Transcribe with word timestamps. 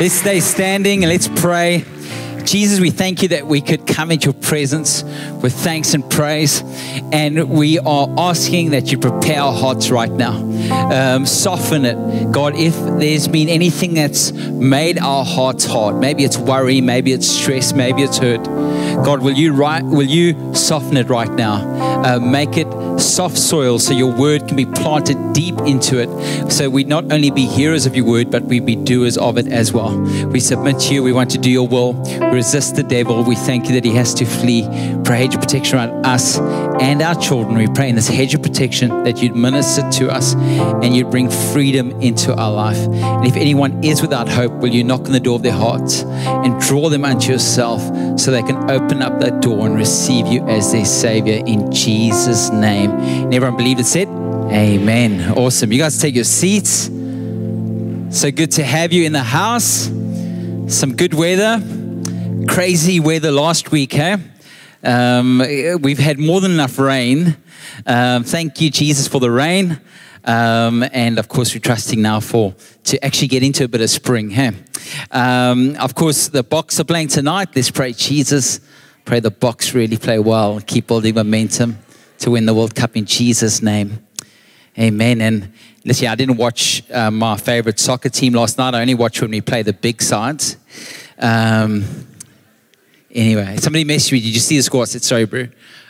Let's 0.00 0.14
stay 0.14 0.40
standing 0.40 1.04
and 1.04 1.12
let's 1.12 1.28
pray. 1.28 1.84
Jesus, 2.44 2.80
we 2.80 2.88
thank 2.90 3.20
you 3.20 3.28
that 3.28 3.46
we 3.46 3.60
could 3.60 3.86
come 3.86 4.10
into 4.10 4.30
your 4.30 4.32
presence 4.32 5.02
with 5.42 5.52
thanks 5.52 5.92
and 5.92 6.08
praise. 6.10 6.62
And 7.12 7.50
we 7.50 7.78
are 7.80 8.08
asking 8.16 8.70
that 8.70 8.90
you 8.90 8.96
prepare 8.96 9.42
our 9.42 9.52
hearts 9.52 9.90
right 9.90 10.10
now. 10.10 10.40
Um, 10.90 11.26
soften 11.26 11.84
it. 11.84 12.32
God, 12.32 12.54
if 12.56 12.74
there's 12.98 13.28
been 13.28 13.50
anything 13.50 13.92
that's 13.92 14.32
made 14.32 14.98
our 14.98 15.22
hearts 15.22 15.66
hard, 15.66 15.96
maybe 15.96 16.24
it's 16.24 16.38
worry, 16.38 16.80
maybe 16.80 17.12
it's 17.12 17.28
stress, 17.28 17.74
maybe 17.74 18.02
it's 18.02 18.16
hurt. 18.16 18.42
God, 19.04 19.20
will 19.20 19.34
you 19.34 19.52
right, 19.52 19.84
will 19.84 20.08
you 20.08 20.54
soften 20.54 20.96
it 20.96 21.10
right 21.10 21.30
now? 21.30 21.56
Uh, 22.02 22.18
make 22.18 22.56
it 22.56 22.66
soft 23.14 23.38
soil 23.38 23.78
so 23.78 23.92
your 23.92 24.12
word 24.12 24.46
can 24.46 24.56
be 24.56 24.66
planted 24.66 25.32
deep 25.32 25.58
into 25.60 25.98
it. 25.98 26.50
So 26.50 26.68
we 26.68 26.84
not 26.84 27.12
only 27.12 27.30
be 27.30 27.46
hearers 27.46 27.86
of 27.86 27.96
your 27.96 28.06
word, 28.06 28.30
but 28.30 28.44
we 28.44 28.60
be 28.60 28.76
doers 28.76 29.16
of 29.16 29.38
it 29.38 29.48
as 29.48 29.72
well. 29.72 29.98
We 30.28 30.40
submit 30.40 30.78
to 30.80 30.94
you. 30.94 31.02
We 31.02 31.12
want 31.12 31.30
to 31.30 31.38
do 31.38 31.50
your 31.50 31.68
will. 31.68 31.92
We 31.92 32.36
resist 32.36 32.76
the 32.76 32.82
devil. 32.82 33.22
We 33.24 33.36
thank 33.36 33.68
you 33.68 33.74
that 33.74 33.84
he 33.84 33.94
has 33.94 34.14
to 34.14 34.24
flee. 34.24 34.66
Pray 35.04 35.20
hedge 35.20 35.34
of 35.34 35.40
protection 35.40 35.76
around 35.76 36.06
us 36.06 36.38
and 36.38 37.02
our 37.02 37.14
children. 37.14 37.58
We 37.58 37.66
pray 37.68 37.90
in 37.90 37.94
this 37.94 38.08
hedge 38.08 38.34
of 38.34 38.42
protection 38.42 38.88
that 39.04 39.22
you'd 39.22 39.36
minister 39.36 39.88
to 39.98 40.10
us 40.10 40.34
and 40.34 40.96
you'd 40.96 41.10
bring 41.10 41.28
freedom 41.28 41.90
into 42.00 42.34
our 42.34 42.50
life. 42.50 42.78
And 42.78 43.26
if 43.26 43.36
anyone 43.36 43.84
is 43.84 44.00
without 44.00 44.28
hope, 44.28 44.52
will 44.52 44.70
you 44.70 44.82
knock 44.82 45.00
on 45.00 45.12
the 45.12 45.20
door 45.20 45.36
of 45.36 45.42
their 45.42 45.52
hearts 45.52 46.04
and 46.04 46.58
draw 46.60 46.88
them 46.88 47.04
unto 47.04 47.32
yourself 47.32 47.82
so 48.16 48.30
they 48.30 48.42
can 48.42 48.70
open 48.70 49.02
up 49.02 49.20
that 49.20 49.40
door 49.40 49.66
and 49.66 49.76
receive 49.76 50.26
you 50.26 50.46
as 50.48 50.72
their 50.72 50.84
Savior 50.84 51.42
in 51.46 51.70
Jesus' 51.72 52.50
name. 52.50 52.90
And 52.90 53.34
everyone 53.34 53.56
believed 53.56 53.80
it 53.80 53.86
said, 53.86 54.08
Amen. 54.08 55.32
Awesome. 55.36 55.72
You 55.72 55.78
guys 55.78 56.00
take 56.00 56.14
your 56.14 56.24
seats. 56.24 56.86
So 58.10 58.30
good 58.32 58.50
to 58.52 58.64
have 58.64 58.92
you 58.92 59.04
in 59.04 59.12
the 59.12 59.22
house. 59.22 59.86
Some 60.66 60.96
good 60.96 61.14
weather. 61.14 61.62
Crazy 62.48 62.98
weather 62.98 63.30
last 63.30 63.70
week, 63.70 63.92
hey? 63.92 64.16
Um, 64.82 65.38
we've 65.82 65.98
had 65.98 66.18
more 66.18 66.40
than 66.40 66.52
enough 66.52 66.78
rain. 66.78 67.36
Um, 67.86 68.24
thank 68.24 68.60
you, 68.60 68.70
Jesus, 68.70 69.06
for 69.08 69.20
the 69.20 69.30
rain. 69.30 69.80
Um, 70.24 70.84
and 70.92 71.18
of 71.18 71.28
course, 71.28 71.54
we're 71.54 71.60
trusting 71.60 72.00
now 72.00 72.20
for 72.20 72.54
to 72.84 73.04
actually 73.04 73.28
get 73.28 73.42
into 73.42 73.64
a 73.64 73.68
bit 73.68 73.80
of 73.80 73.90
spring. 73.90 74.30
Hey, 74.30 74.52
um, 75.10 75.76
of 75.76 75.94
course, 75.94 76.28
the 76.28 76.44
Boks 76.44 76.78
are 76.80 76.84
playing 76.84 77.08
tonight. 77.08 77.48
Let's 77.54 77.70
pray, 77.70 77.92
Jesus. 77.92 78.60
Pray 79.04 79.20
the 79.20 79.30
Boks 79.30 79.74
really 79.74 79.96
play 79.96 80.18
well, 80.18 80.60
keep 80.60 80.86
building 80.86 81.14
momentum 81.14 81.78
to 82.18 82.30
win 82.30 82.46
the 82.46 82.54
World 82.54 82.74
Cup 82.74 82.96
in 82.96 83.06
Jesus' 83.06 83.62
name. 83.62 84.04
Amen. 84.78 85.20
And 85.20 85.52
listen, 85.84 86.08
I 86.08 86.14
didn't 86.14 86.36
watch 86.36 86.88
uh, 86.90 87.10
my 87.10 87.36
favorite 87.36 87.80
soccer 87.80 88.08
team 88.08 88.34
last 88.34 88.58
night. 88.58 88.74
I 88.74 88.80
only 88.80 88.94
watched 88.94 89.20
when 89.20 89.30
we 89.30 89.40
play 89.40 89.62
the 89.62 89.72
big 89.72 90.00
sides. 90.02 90.56
Um, 91.18 92.06
anyway, 93.12 93.56
somebody 93.56 93.84
messaged 93.84 94.12
me. 94.12 94.20
Did 94.20 94.34
you 94.34 94.40
see 94.40 94.56
the 94.56 94.62
score? 94.62 94.82
I 94.82 94.86
said, 94.86 95.02
sorry, 95.02 95.24
bro. 95.24 95.48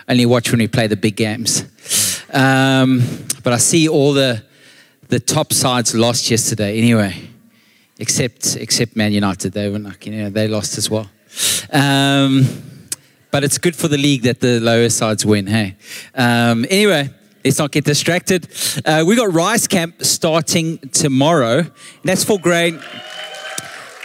Only 0.08 0.26
watch 0.26 0.50
when 0.50 0.58
we 0.58 0.68
play 0.68 0.86
the 0.86 0.96
big 0.96 1.16
games. 1.16 1.64
Um, 2.32 3.02
but 3.42 3.52
I 3.52 3.58
see 3.58 3.88
all 3.88 4.12
the 4.12 4.42
the 5.08 5.20
top 5.20 5.52
sides 5.52 5.94
lost 5.94 6.30
yesterday. 6.30 6.78
Anyway, 6.78 7.14
except 7.98 8.56
except 8.56 8.96
Man 8.96 9.12
United, 9.12 9.52
they 9.52 9.68
were 9.68 9.78
like, 9.78 10.06
you 10.06 10.12
know, 10.12 10.30
they 10.30 10.48
lost 10.48 10.78
as 10.78 10.88
well. 10.88 11.10
Um, 11.72 12.46
but 13.30 13.44
it's 13.44 13.58
good 13.58 13.76
for 13.76 13.88
the 13.88 13.98
league 13.98 14.22
that 14.22 14.40
the 14.40 14.60
lower 14.60 14.88
sides 14.88 15.24
win. 15.24 15.46
Hey. 15.46 15.76
Um, 16.14 16.66
anyway, 16.68 17.10
let's 17.44 17.58
not 17.58 17.70
get 17.70 17.84
distracted. 17.84 18.48
Uh, 18.84 19.04
we 19.06 19.16
got 19.16 19.32
Rice 19.32 19.66
Camp 19.66 20.02
starting 20.04 20.78
tomorrow. 20.78 21.66
That's 22.04 22.24
for 22.24 22.38
grade. 22.38 22.80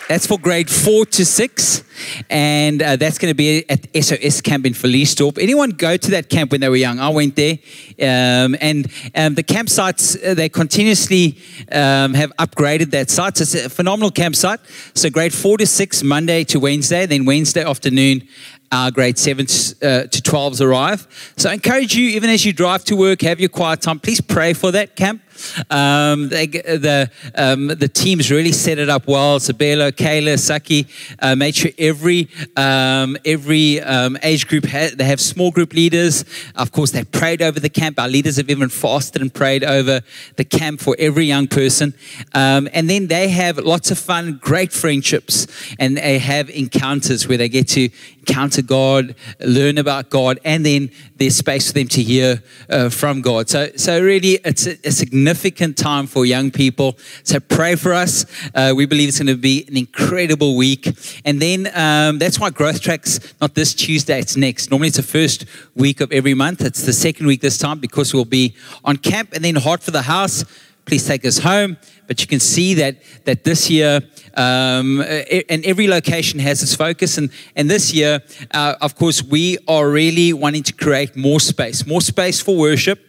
That's 0.08 0.28
for 0.28 0.38
grade 0.38 0.70
four 0.70 1.08
to 1.08 1.26
six, 1.26 1.84
and 2.30 2.80
uh, 2.80 2.96
that's 2.96 3.18
going 3.18 3.32
to 3.32 3.36
be 3.36 3.68
at 3.68 3.88
SOS 3.96 4.40
Camp 4.40 4.68
in 4.68 4.74
Verliesdorp. 4.74 5.42
Anyone 5.42 5.72
go 5.72 5.98
to 5.98 6.12
that 6.12 6.30
camp 6.30 6.52
when 6.52 6.62
they 6.62 6.70
were 6.70 6.76
young? 6.76 7.00
I 7.00 7.10
went 7.10 7.36
there, 7.36 7.58
um, 8.00 8.56
and 8.62 8.86
um, 9.16 9.34
the 9.34 9.44
campsites 9.44 10.16
uh, 10.24 10.36
they 10.36 10.48
continuously 10.48 11.40
um, 11.72 12.14
have 12.14 12.32
upgraded 12.38 12.92
that 12.92 13.10
site. 13.10 13.42
It's 13.42 13.56
a 13.56 13.68
phenomenal 13.68 14.12
campsite. 14.12 14.60
So 14.94 15.10
grade 15.10 15.34
four 15.34 15.58
to 15.58 15.66
six, 15.66 16.04
Monday 16.04 16.44
to 16.46 16.60
Wednesday, 16.60 17.08
then 17.08 17.26
Wednesday 17.26 17.64
afternoon 17.64 18.28
our 18.72 18.92
grade 18.92 19.18
7 19.18 19.46
uh, 19.46 19.46
to 19.46 20.22
12s 20.22 20.60
arrive. 20.60 21.34
So 21.38 21.50
I 21.50 21.54
encourage 21.54 21.96
you, 21.96 22.10
even 22.10 22.30
as 22.30 22.46
you 22.46 22.52
drive 22.52 22.84
to 22.86 22.96
work, 22.96 23.22
have 23.22 23.40
your 23.40 23.50
quiet 23.50 23.82
time, 23.82 24.00
please 24.00 24.20
pray 24.20 24.54
for 24.54 24.72
that 24.72 24.96
camp. 24.96 25.22
Um, 25.70 26.30
they, 26.30 26.48
the, 26.48 27.10
um, 27.36 27.68
the 27.68 27.88
teams 27.88 28.32
really 28.32 28.52
set 28.52 28.80
it 28.80 28.90
up 28.90 29.08
well. 29.08 29.40
Sabelo, 29.40 29.92
Kayla, 29.92 30.40
Saki 30.40 30.88
uh, 31.20 31.36
made 31.36 31.56
sure 31.56 31.72
every, 31.78 32.30
um, 32.56 33.18
every 33.26 33.82
um, 33.82 34.18
age 34.24 34.48
group, 34.48 34.66
ha- 34.66 34.92
they 34.96 35.06
have 35.06 35.20
small 35.20 35.52
group 35.52 35.74
leaders. 35.74 36.26
Of 36.56 36.72
course, 36.72 36.92
they 36.92 37.04
prayed 37.04 37.42
over 37.42 37.60
the 37.60 37.70
camp. 37.70 38.00
Our 38.00 38.08
leaders 38.08 38.38
have 38.38 38.50
even 38.50 38.70
fasted 38.70 39.22
and 39.22 39.34
prayed 39.34 39.64
over 39.64 40.02
the 40.36 40.46
camp 40.46 40.82
for 40.82 40.96
every 41.00 41.26
young 41.26 41.48
person. 41.48 41.94
Um, 42.34 42.68
and 42.74 42.90
then 42.90 43.08
they 43.08 43.30
have 43.30 43.58
lots 43.58 43.92
of 43.92 43.98
fun, 43.98 44.40
great 44.42 44.72
friendships, 44.74 45.48
and 45.80 45.98
they 45.98 46.20
have 46.20 46.50
encounters 46.50 47.28
where 47.28 47.38
they 47.38 47.50
get 47.50 47.68
to 47.70 47.90
encounter 48.28 48.62
God, 48.62 49.16
learn 49.40 49.78
about 49.78 50.10
God, 50.10 50.40
and 50.44 50.66
then 50.66 50.90
there's 51.18 51.36
space 51.36 51.68
for 51.68 51.74
them 51.74 51.88
to 51.90 52.02
hear 52.02 52.42
uh, 52.70 52.90
from 52.90 53.22
God. 53.22 53.50
So, 53.50 53.70
so 53.76 54.02
really, 54.02 54.40
it's 54.44 54.66
a, 54.66 54.78
a, 54.84 54.92
significant 54.92 55.26
time 55.74 56.08
for 56.08 56.26
young 56.26 56.52
people. 56.52 56.98
So 57.24 57.40
pray 57.40 57.76
for 57.76 57.94
us. 57.94 58.26
Uh, 58.54 58.74
we 58.76 58.86
believe 58.86 59.10
it's 59.10 59.20
going 59.20 59.28
to 59.28 59.36
be 59.36 59.66
an 59.68 59.78
incredible 59.78 60.56
week. 60.56 60.88
And 61.26 61.42
then 61.42 61.68
um, 61.74 62.20
that's 62.20 62.40
why 62.40 62.50
Growth 62.50 62.82
Track's 62.82 63.20
not 63.42 63.56
this 63.56 63.74
Tuesday, 63.74 64.20
it's 64.20 64.36
next. 64.36 64.72
Normally 64.72 64.88
it's 64.88 64.98
the 64.98 65.04
first 65.04 65.46
week 65.76 66.02
of 66.02 66.12
every 66.12 66.34
month. 66.34 66.62
It's 66.62 66.84
the 66.84 66.94
second 66.94 67.28
week 67.28 67.42
this 67.42 67.58
time 67.58 67.80
because 67.80 68.14
we'll 68.14 68.26
be 68.26 68.56
on 68.84 68.98
camp 68.98 69.34
and 69.34 69.44
then 69.44 69.56
Heart 69.56 69.84
for 69.84 69.92
the 69.92 70.04
House. 70.04 70.44
Please 70.86 71.06
take 71.06 71.26
us 71.26 71.40
home. 71.40 71.78
But 72.08 72.22
you 72.22 72.28
can 72.28 72.40
see 72.40 72.76
that, 72.76 72.98
that 73.26 73.44
this 73.44 73.70
year, 73.70 74.02
um, 74.36 75.02
and 75.02 75.66
every 75.66 75.88
location 75.88 76.40
has 76.40 76.62
its 76.62 76.76
focus. 76.76 77.18
And, 77.18 77.32
and 77.56 77.70
this 77.70 77.94
year, 77.94 78.22
uh, 78.52 78.76
of 78.82 78.96
course, 78.96 79.24
we 79.24 79.58
are 79.68 79.90
really 79.90 80.32
wanting 80.32 80.64
to 80.64 80.74
create 80.74 81.16
more 81.16 81.40
space, 81.40 81.88
more 81.88 82.02
space 82.02 82.40
for 82.42 82.56
worship, 82.56 83.00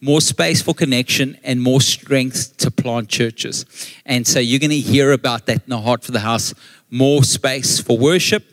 more 0.00 0.20
space 0.20 0.62
for 0.62 0.74
connection, 0.74 1.38
and 1.42 1.62
more 1.62 1.80
strength 1.80 2.56
to 2.58 2.70
plant 2.70 3.08
churches. 3.08 3.64
And 4.04 4.26
so 4.26 4.38
you're 4.38 4.60
going 4.60 4.70
to 4.70 4.78
hear 4.78 5.12
about 5.12 5.46
that 5.46 5.62
in 5.64 5.70
the 5.70 5.80
heart 5.80 6.04
for 6.04 6.12
the 6.12 6.20
house 6.20 6.54
more 6.90 7.24
space 7.24 7.80
for 7.80 7.98
worship, 7.98 8.44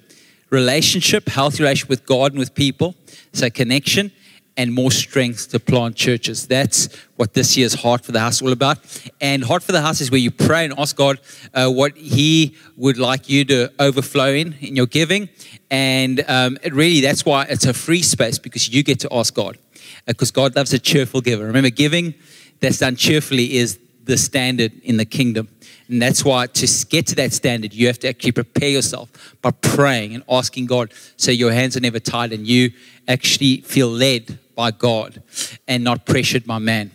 relationship, 0.49 1.27
healthy 1.29 1.63
relationship 1.63 1.89
with 1.89 2.05
God 2.05 2.31
and 2.31 2.39
with 2.39 2.55
people. 2.55 2.95
So 3.31 3.49
connection 3.49 4.11
and 4.55 4.73
more 4.73 4.91
strength 4.91 5.49
to 5.49 5.59
plant 5.59 5.95
churches. 5.95 6.47
That's 6.47 6.93
what 7.15 7.33
this 7.33 7.57
year's 7.57 7.73
Heart 7.73 8.05
for 8.05 8.11
the 8.11 8.19
House 8.19 8.35
is 8.35 8.41
all 8.43 8.51
about. 8.51 8.77
And 9.19 9.43
Heart 9.43 9.63
for 9.63 9.71
the 9.71 9.81
House 9.81 9.99
is 10.01 10.11
where 10.11 10.19
you 10.19 10.31
pray 10.31 10.65
and 10.65 10.73
ask 10.77 10.95
God 10.95 11.19
uh, 11.53 11.69
what 11.69 11.97
He 11.97 12.55
would 12.77 12.97
like 12.97 13.29
you 13.29 13.45
to 13.45 13.71
overflow 13.79 14.31
in 14.31 14.53
in 14.61 14.75
your 14.75 14.85
giving. 14.85 15.29
And 15.71 16.23
um, 16.27 16.57
really, 16.71 17.01
that's 17.01 17.25
why 17.25 17.45
it's 17.45 17.65
a 17.65 17.73
free 17.73 18.03
space 18.03 18.37
because 18.37 18.69
you 18.69 18.83
get 18.83 18.99
to 19.01 19.09
ask 19.11 19.33
God. 19.33 19.57
Because 20.05 20.31
uh, 20.31 20.33
God 20.33 20.55
loves 20.55 20.73
a 20.73 20.79
cheerful 20.79 21.21
giver. 21.21 21.45
Remember, 21.45 21.69
giving 21.69 22.13
that's 22.59 22.79
done 22.79 22.95
cheerfully 22.95 23.57
is 23.57 23.79
the 24.03 24.17
standard 24.17 24.73
in 24.83 24.97
the 24.97 25.05
kingdom. 25.05 25.47
And 25.87 26.01
that's 26.01 26.23
why 26.23 26.47
to 26.47 26.85
get 26.89 27.07
to 27.07 27.15
that 27.15 27.33
standard, 27.33 27.73
you 27.73 27.87
have 27.87 27.99
to 27.99 28.09
actually 28.09 28.31
prepare 28.31 28.69
yourself 28.69 29.35
by 29.41 29.51
praying 29.51 30.15
and 30.15 30.23
asking 30.29 30.67
God 30.67 30.93
so 31.17 31.31
your 31.31 31.51
hands 31.51 31.77
are 31.77 31.81
never 31.81 31.99
tied 31.99 32.31
and 32.33 32.47
you 32.47 32.71
actually 33.07 33.57
feel 33.61 33.89
led 33.89 34.39
by 34.55 34.71
God 34.71 35.21
and 35.67 35.83
not 35.83 36.05
pressured 36.05 36.45
by 36.45 36.59
man. 36.59 36.91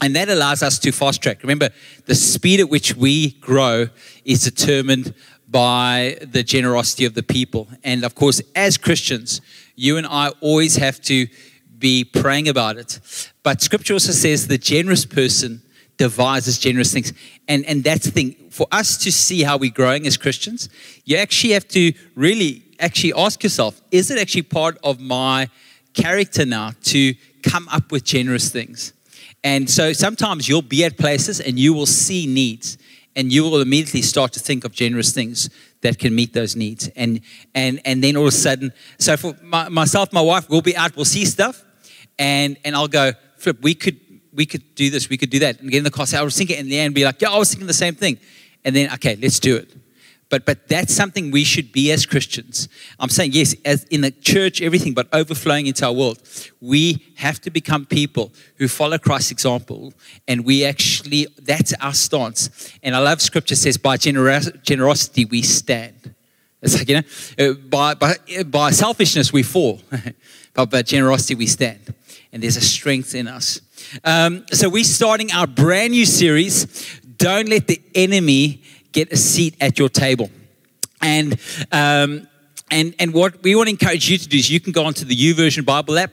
And 0.00 0.16
that 0.16 0.28
allows 0.28 0.62
us 0.62 0.78
to 0.80 0.92
fast 0.92 1.22
track. 1.22 1.42
Remember, 1.42 1.70
the 2.06 2.14
speed 2.14 2.60
at 2.60 2.68
which 2.68 2.96
we 2.96 3.32
grow 3.34 3.88
is 4.24 4.42
determined 4.42 5.14
by 5.48 6.18
the 6.22 6.42
generosity 6.42 7.04
of 7.04 7.14
the 7.14 7.22
people. 7.22 7.68
And 7.84 8.04
of 8.04 8.14
course, 8.14 8.40
as 8.56 8.76
Christians, 8.78 9.40
you 9.76 9.96
and 9.98 10.06
I 10.06 10.30
always 10.40 10.76
have 10.76 11.00
to 11.02 11.26
be 11.82 12.04
praying 12.04 12.48
about 12.48 12.76
it. 12.76 13.00
But 13.42 13.60
scripture 13.60 13.92
also 13.92 14.12
says 14.12 14.46
the 14.46 14.56
generous 14.56 15.04
person 15.04 15.60
devises 15.98 16.58
generous 16.58 16.92
things. 16.92 17.12
And, 17.48 17.66
and 17.66 17.84
that's 17.84 18.06
the 18.06 18.12
thing. 18.12 18.36
For 18.50 18.66
us 18.70 18.96
to 18.98 19.12
see 19.12 19.42
how 19.42 19.58
we're 19.58 19.70
growing 19.70 20.06
as 20.06 20.16
Christians, 20.16 20.68
you 21.04 21.16
actually 21.16 21.52
have 21.52 21.68
to 21.68 21.92
really 22.14 22.64
actually 22.78 23.12
ask 23.14 23.42
yourself, 23.42 23.82
is 23.90 24.10
it 24.10 24.18
actually 24.18 24.42
part 24.42 24.78
of 24.82 25.00
my 25.00 25.48
character 25.92 26.46
now 26.46 26.72
to 26.84 27.14
come 27.42 27.68
up 27.68 27.92
with 27.92 28.04
generous 28.04 28.48
things. 28.50 28.92
And 29.44 29.68
so 29.68 29.92
sometimes 29.92 30.48
you'll 30.48 30.62
be 30.62 30.84
at 30.84 30.96
places 30.96 31.40
and 31.40 31.58
you 31.58 31.74
will 31.74 31.86
see 31.86 32.26
needs 32.26 32.78
and 33.16 33.32
you 33.32 33.42
will 33.42 33.60
immediately 33.60 34.02
start 34.02 34.32
to 34.32 34.40
think 34.40 34.64
of 34.64 34.72
generous 34.72 35.12
things 35.12 35.50
that 35.82 35.98
can 35.98 36.14
meet 36.14 36.32
those 36.32 36.56
needs. 36.56 36.88
And 36.96 37.20
and 37.54 37.80
and 37.84 38.02
then 38.02 38.16
all 38.16 38.26
of 38.28 38.28
a 38.28 38.36
sudden, 38.36 38.72
so 38.98 39.16
for 39.16 39.36
my, 39.42 39.68
myself, 39.68 40.12
my 40.12 40.20
wife, 40.20 40.48
we'll 40.48 40.62
be 40.62 40.76
out, 40.76 40.96
we'll 40.96 41.04
see 41.04 41.24
stuff, 41.24 41.64
and 42.18 42.56
and 42.64 42.74
I'll 42.74 42.88
go, 42.88 43.12
Flip, 43.38 43.60
we 43.62 43.74
could 43.74 43.98
we 44.32 44.46
could 44.46 44.74
do 44.74 44.90
this, 44.90 45.08
we 45.08 45.18
could 45.18 45.30
do 45.30 45.40
that, 45.40 45.60
and 45.60 45.70
get 45.70 45.78
in 45.78 45.84
the 45.84 45.90
car. 45.90 46.06
Say, 46.06 46.18
I 46.18 46.22
was 46.22 46.36
thinking, 46.36 46.58
and 46.58 46.70
the 46.70 46.78
end 46.78 46.94
be 46.94 47.04
like, 47.04 47.20
yeah, 47.20 47.30
I 47.30 47.38
was 47.38 47.50
thinking 47.50 47.66
the 47.66 47.74
same 47.74 47.94
thing, 47.94 48.18
and 48.64 48.74
then 48.74 48.92
okay, 48.94 49.16
let's 49.20 49.38
do 49.40 49.56
it. 49.56 49.74
but 50.30 50.46
but 50.46 50.66
that's 50.66 50.94
something 50.94 51.30
we 51.30 51.44
should 51.44 51.72
be 51.72 51.92
as 51.92 52.06
Christians. 52.06 52.68
I'm 52.98 53.10
saying 53.10 53.32
yes, 53.32 53.54
as 53.64 53.84
in 53.84 54.00
the 54.00 54.10
church, 54.10 54.62
everything, 54.62 54.94
but 54.94 55.06
overflowing 55.12 55.66
into 55.66 55.84
our 55.84 55.92
world. 55.92 56.18
We 56.60 57.12
have 57.16 57.40
to 57.42 57.50
become 57.50 57.84
people 57.84 58.32
who 58.56 58.68
follow 58.68 58.96
Christ's 58.96 59.30
example, 59.30 59.92
and 60.26 60.44
we 60.44 60.64
actually 60.64 61.26
that's 61.42 61.74
our 61.80 61.92
stance. 61.92 62.72
And 62.82 62.96
I 62.96 63.00
love 63.00 63.20
Scripture 63.20 63.56
says, 63.56 63.76
by 63.76 63.98
generos- 63.98 64.62
generosity 64.62 65.26
we 65.26 65.42
stand. 65.42 66.14
It's 66.62 66.78
like 66.78 66.88
you 66.88 66.96
know, 66.96 67.50
uh, 67.50 67.54
by 67.54 67.94
by 67.94 68.14
by 68.46 68.70
selfishness 68.70 69.32
we 69.32 69.42
fall, 69.42 69.80
but 70.54 70.70
by 70.70 70.82
generosity 70.82 71.34
we 71.34 71.46
stand, 71.46 71.92
and 72.32 72.42
there's 72.42 72.56
a 72.56 72.62
strength 72.62 73.14
in 73.14 73.28
us. 73.28 73.60
Um, 74.04 74.44
so 74.52 74.68
we're 74.68 74.84
starting 74.84 75.32
our 75.32 75.46
brand 75.46 75.92
new 75.92 76.06
series. 76.06 77.00
Don't 77.18 77.48
let 77.48 77.66
the 77.66 77.80
enemy 77.94 78.62
get 78.92 79.12
a 79.12 79.16
seat 79.16 79.54
at 79.60 79.78
your 79.78 79.88
table. 79.88 80.30
And 81.00 81.38
um, 81.70 82.26
and 82.70 82.94
and 82.98 83.12
what 83.12 83.42
we 83.42 83.54
want 83.54 83.68
to 83.68 83.70
encourage 83.72 84.08
you 84.08 84.16
to 84.18 84.28
do 84.28 84.38
is 84.38 84.50
you 84.50 84.60
can 84.60 84.72
go 84.72 84.84
onto 84.84 85.04
the 85.04 85.14
YouVersion 85.14 85.64
Bible 85.64 85.98
app 85.98 86.12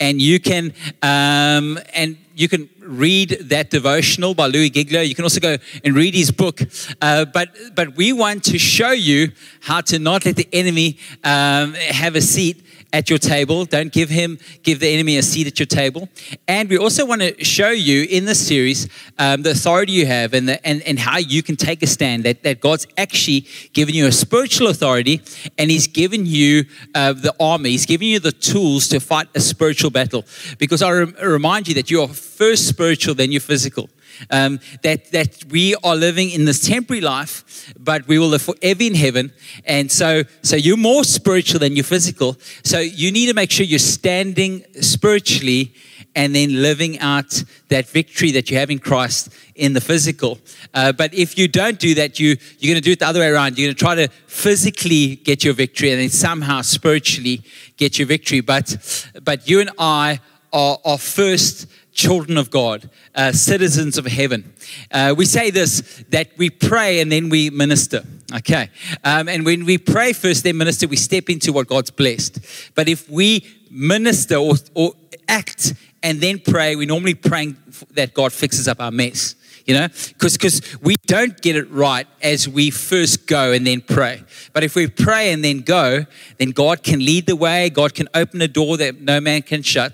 and 0.00 0.20
you 0.20 0.40
can 0.40 0.72
um, 1.02 1.78
and 1.94 2.16
you 2.34 2.48
can 2.48 2.68
read 2.80 3.30
that 3.42 3.70
devotional 3.70 4.34
by 4.34 4.46
Louie 4.46 4.70
Giglio. 4.70 5.02
You 5.02 5.14
can 5.14 5.24
also 5.24 5.40
go 5.40 5.58
and 5.84 5.94
read 5.94 6.14
his 6.14 6.32
book. 6.32 6.62
Uh, 7.00 7.26
but 7.26 7.50
but 7.74 7.96
we 7.96 8.12
want 8.12 8.44
to 8.44 8.58
show 8.58 8.90
you 8.90 9.32
how 9.60 9.82
to 9.82 9.98
not 9.98 10.24
let 10.24 10.36
the 10.36 10.48
enemy 10.52 10.98
um, 11.22 11.74
have 11.74 12.16
a 12.16 12.20
seat 12.20 12.64
at 12.92 13.08
your 13.08 13.18
table. 13.18 13.64
Don't 13.64 13.92
give 13.92 14.08
him, 14.08 14.38
give 14.62 14.80
the 14.80 14.88
enemy 14.88 15.16
a 15.18 15.22
seat 15.22 15.46
at 15.46 15.58
your 15.58 15.66
table. 15.66 16.08
And 16.48 16.68
we 16.68 16.78
also 16.78 17.06
want 17.06 17.22
to 17.22 17.44
show 17.44 17.70
you 17.70 18.06
in 18.10 18.24
this 18.24 18.46
series 18.46 18.88
um, 19.18 19.42
the 19.42 19.52
authority 19.52 19.92
you 19.92 20.06
have 20.06 20.34
and, 20.34 20.48
the, 20.48 20.66
and, 20.66 20.82
and 20.82 20.98
how 20.98 21.18
you 21.18 21.42
can 21.42 21.56
take 21.56 21.82
a 21.82 21.86
stand. 21.86 22.24
That, 22.24 22.42
that 22.42 22.60
God's 22.60 22.86
actually 22.96 23.46
given 23.72 23.94
you 23.94 24.06
a 24.06 24.12
spiritual 24.12 24.68
authority 24.68 25.22
and 25.58 25.70
He's 25.70 25.86
given 25.86 26.26
you 26.26 26.64
uh, 26.94 27.12
the 27.12 27.34
army. 27.40 27.70
He's 27.70 27.86
given 27.86 28.08
you 28.08 28.20
the 28.20 28.32
tools 28.32 28.88
to 28.88 29.00
fight 29.00 29.28
a 29.34 29.40
spiritual 29.40 29.90
battle. 29.90 30.24
Because 30.58 30.82
I 30.82 30.90
rem- 30.90 31.16
remind 31.22 31.68
you 31.68 31.74
that 31.74 31.90
you 31.90 32.02
are 32.02 32.08
first 32.08 32.68
spiritual, 32.68 33.14
then 33.14 33.32
you're 33.32 33.40
physical. 33.40 33.88
Um, 34.30 34.60
that, 34.82 35.10
that 35.12 35.44
we 35.46 35.74
are 35.82 35.96
living 35.96 36.30
in 36.30 36.44
this 36.44 36.66
temporary 36.66 37.00
life, 37.00 37.72
but 37.78 38.06
we 38.06 38.18
will 38.18 38.28
live 38.28 38.42
forever 38.42 38.82
in 38.82 38.94
heaven. 38.94 39.32
And 39.64 39.90
so, 39.90 40.24
so 40.42 40.56
you're 40.56 40.76
more 40.76 41.04
spiritual 41.04 41.60
than 41.60 41.74
you're 41.74 41.84
physical. 41.84 42.36
So 42.62 42.78
you 42.78 43.12
need 43.12 43.26
to 43.26 43.34
make 43.34 43.50
sure 43.50 43.64
you're 43.64 43.78
standing 43.78 44.64
spiritually 44.80 45.74
and 46.14 46.34
then 46.34 46.60
living 46.62 46.98
out 46.98 47.42
that 47.68 47.86
victory 47.86 48.32
that 48.32 48.50
you 48.50 48.58
have 48.58 48.70
in 48.70 48.78
Christ 48.78 49.32
in 49.54 49.72
the 49.74 49.80
physical. 49.80 50.38
Uh, 50.74 50.92
but 50.92 51.14
if 51.14 51.38
you 51.38 51.46
don't 51.46 51.78
do 51.78 51.94
that, 51.94 52.18
you, 52.18 52.36
you're 52.58 52.72
going 52.72 52.82
to 52.82 52.84
do 52.84 52.92
it 52.92 52.98
the 52.98 53.06
other 53.06 53.20
way 53.20 53.28
around. 53.28 53.58
You're 53.58 53.66
going 53.66 53.76
to 53.76 53.78
try 53.78 53.94
to 53.94 54.08
physically 54.26 55.16
get 55.16 55.44
your 55.44 55.54
victory 55.54 55.90
and 55.92 56.00
then 56.00 56.08
somehow 56.08 56.62
spiritually 56.62 57.42
get 57.76 57.98
your 57.98 58.08
victory. 58.08 58.40
But, 58.40 58.76
but 59.22 59.48
you 59.48 59.60
and 59.60 59.70
I 59.78 60.20
are, 60.52 60.78
are 60.84 60.98
first 60.98 61.66
children 62.00 62.38
of 62.38 62.50
God, 62.50 62.88
uh, 63.14 63.30
citizens 63.32 63.98
of 63.98 64.06
heaven. 64.06 64.54
Uh, 64.90 65.14
we 65.16 65.26
say 65.26 65.50
this 65.50 66.02
that 66.08 66.28
we 66.38 66.48
pray 66.48 67.00
and 67.00 67.12
then 67.12 67.28
we 67.28 67.50
minister. 67.50 68.02
Okay. 68.34 68.70
Um, 69.04 69.28
and 69.28 69.44
when 69.44 69.66
we 69.66 69.76
pray 69.76 70.14
first, 70.14 70.44
then 70.44 70.56
minister, 70.56 70.88
we 70.88 70.96
step 70.96 71.28
into 71.28 71.52
what 71.52 71.66
God's 71.66 71.90
blessed. 71.90 72.38
But 72.74 72.88
if 72.88 73.10
we 73.10 73.46
minister 73.70 74.36
or, 74.36 74.54
or 74.74 74.94
act 75.28 75.74
and 76.02 76.20
then 76.20 76.38
pray, 76.38 76.74
we're 76.74 76.88
normally 76.88 77.14
praying 77.14 77.56
that 77.90 78.14
God 78.14 78.32
fixes 78.32 78.66
up 78.66 78.80
our 78.80 78.90
mess. 78.90 79.34
You 79.66 79.74
know, 79.74 79.88
because 80.18 80.62
we 80.80 80.96
don't 81.06 81.40
get 81.42 81.54
it 81.54 81.70
right 81.70 82.06
as 82.22 82.48
we 82.48 82.70
first 82.70 83.26
go 83.26 83.52
and 83.52 83.64
then 83.66 83.82
pray. 83.82 84.24
But 84.52 84.64
if 84.64 84.74
we 84.74 84.88
pray 84.88 85.32
and 85.32 85.44
then 85.44 85.60
go, 85.60 86.06
then 86.38 86.50
God 86.50 86.82
can 86.82 87.04
lead 87.04 87.26
the 87.26 87.36
way. 87.36 87.68
God 87.68 87.94
can 87.94 88.08
open 88.14 88.40
a 88.40 88.48
door 88.48 88.78
that 88.78 89.00
no 89.00 89.20
man 89.20 89.42
can 89.42 89.62
shut. 89.62 89.92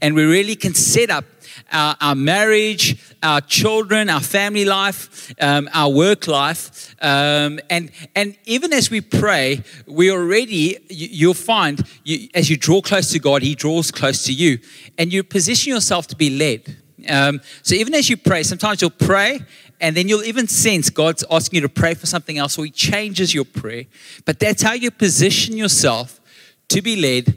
And 0.00 0.14
we 0.14 0.24
really 0.24 0.54
can 0.54 0.74
set 0.74 1.10
up 1.10 1.24
our, 1.72 1.96
our 2.00 2.14
marriage, 2.14 3.14
our 3.22 3.40
children, 3.40 4.08
our 4.10 4.20
family 4.20 4.64
life, 4.64 5.34
um, 5.40 5.68
our 5.72 5.90
work 5.90 6.26
life. 6.26 6.94
Um, 7.02 7.60
and, 7.70 7.90
and 8.14 8.36
even 8.44 8.72
as 8.72 8.90
we 8.90 9.00
pray, 9.00 9.62
we 9.86 10.10
already, 10.10 10.78
you, 10.88 11.28
will 11.28 11.34
find 11.34 11.86
you, 12.04 12.28
as 12.34 12.50
you 12.50 12.56
draw 12.56 12.80
close 12.80 13.10
to 13.12 13.18
God, 13.18 13.42
He 13.42 13.54
draws 13.54 13.90
close 13.90 14.24
to 14.24 14.32
you. 14.32 14.58
And 14.98 15.12
you 15.12 15.22
position 15.22 15.72
yourself 15.72 16.06
to 16.08 16.16
be 16.16 16.30
led. 16.30 16.76
Um, 17.08 17.40
so 17.62 17.74
even 17.74 17.94
as 17.94 18.10
you 18.10 18.16
pray, 18.16 18.42
sometimes 18.42 18.80
you'll 18.80 18.90
pray 18.90 19.40
and 19.80 19.96
then 19.96 20.08
you'll 20.08 20.24
even 20.24 20.48
sense 20.48 20.90
God's 20.90 21.24
asking 21.30 21.58
you 21.58 21.60
to 21.62 21.68
pray 21.68 21.94
for 21.94 22.06
something 22.06 22.38
else, 22.38 22.58
or 22.58 22.64
He 22.64 22.70
changes 22.70 23.34
your 23.34 23.44
prayer. 23.44 23.84
But 24.24 24.38
that's 24.38 24.62
how 24.62 24.72
you 24.72 24.90
position 24.90 25.56
yourself 25.56 26.20
to 26.68 26.82
be 26.82 26.96
led 26.96 27.36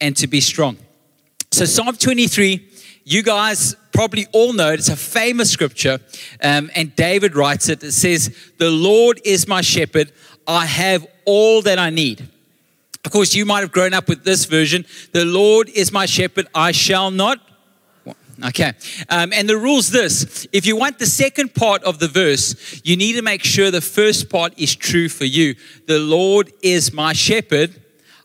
and 0.00 0.16
to 0.16 0.26
be 0.26 0.40
strong. 0.40 0.78
So, 1.50 1.64
Psalm 1.64 1.96
23 1.96 2.69
you 3.10 3.24
guys 3.24 3.74
probably 3.92 4.26
all 4.32 4.52
know 4.52 4.70
it. 4.70 4.78
It's 4.78 4.88
a 4.88 4.96
famous 4.96 5.50
scripture, 5.50 5.98
um, 6.42 6.70
and 6.76 6.94
David 6.94 7.34
writes 7.34 7.68
it. 7.68 7.82
It 7.82 7.92
says, 7.92 8.34
The 8.58 8.70
Lord 8.70 9.20
is 9.24 9.48
my 9.48 9.62
shepherd. 9.62 10.12
I 10.46 10.64
have 10.64 11.06
all 11.24 11.60
that 11.62 11.78
I 11.78 11.90
need. 11.90 12.28
Of 13.04 13.10
course, 13.10 13.34
you 13.34 13.44
might 13.44 13.60
have 13.60 13.72
grown 13.72 13.94
up 13.94 14.08
with 14.08 14.24
this 14.24 14.44
version 14.44 14.84
The 15.12 15.24
Lord 15.24 15.68
is 15.70 15.90
my 15.90 16.06
shepherd. 16.06 16.46
I 16.54 16.72
shall 16.72 17.10
not. 17.10 17.40
Okay. 18.42 18.72
Um, 19.10 19.32
and 19.34 19.48
the 19.48 19.56
rule's 19.56 19.90
this 19.90 20.46
if 20.52 20.64
you 20.64 20.76
want 20.76 20.98
the 20.98 21.06
second 21.06 21.54
part 21.54 21.82
of 21.82 21.98
the 21.98 22.08
verse, 22.08 22.80
you 22.84 22.96
need 22.96 23.14
to 23.14 23.22
make 23.22 23.42
sure 23.42 23.70
the 23.70 23.80
first 23.80 24.30
part 24.30 24.54
is 24.56 24.74
true 24.76 25.08
for 25.08 25.24
you. 25.24 25.56
The 25.86 25.98
Lord 25.98 26.52
is 26.62 26.92
my 26.92 27.12
shepherd. 27.12 27.74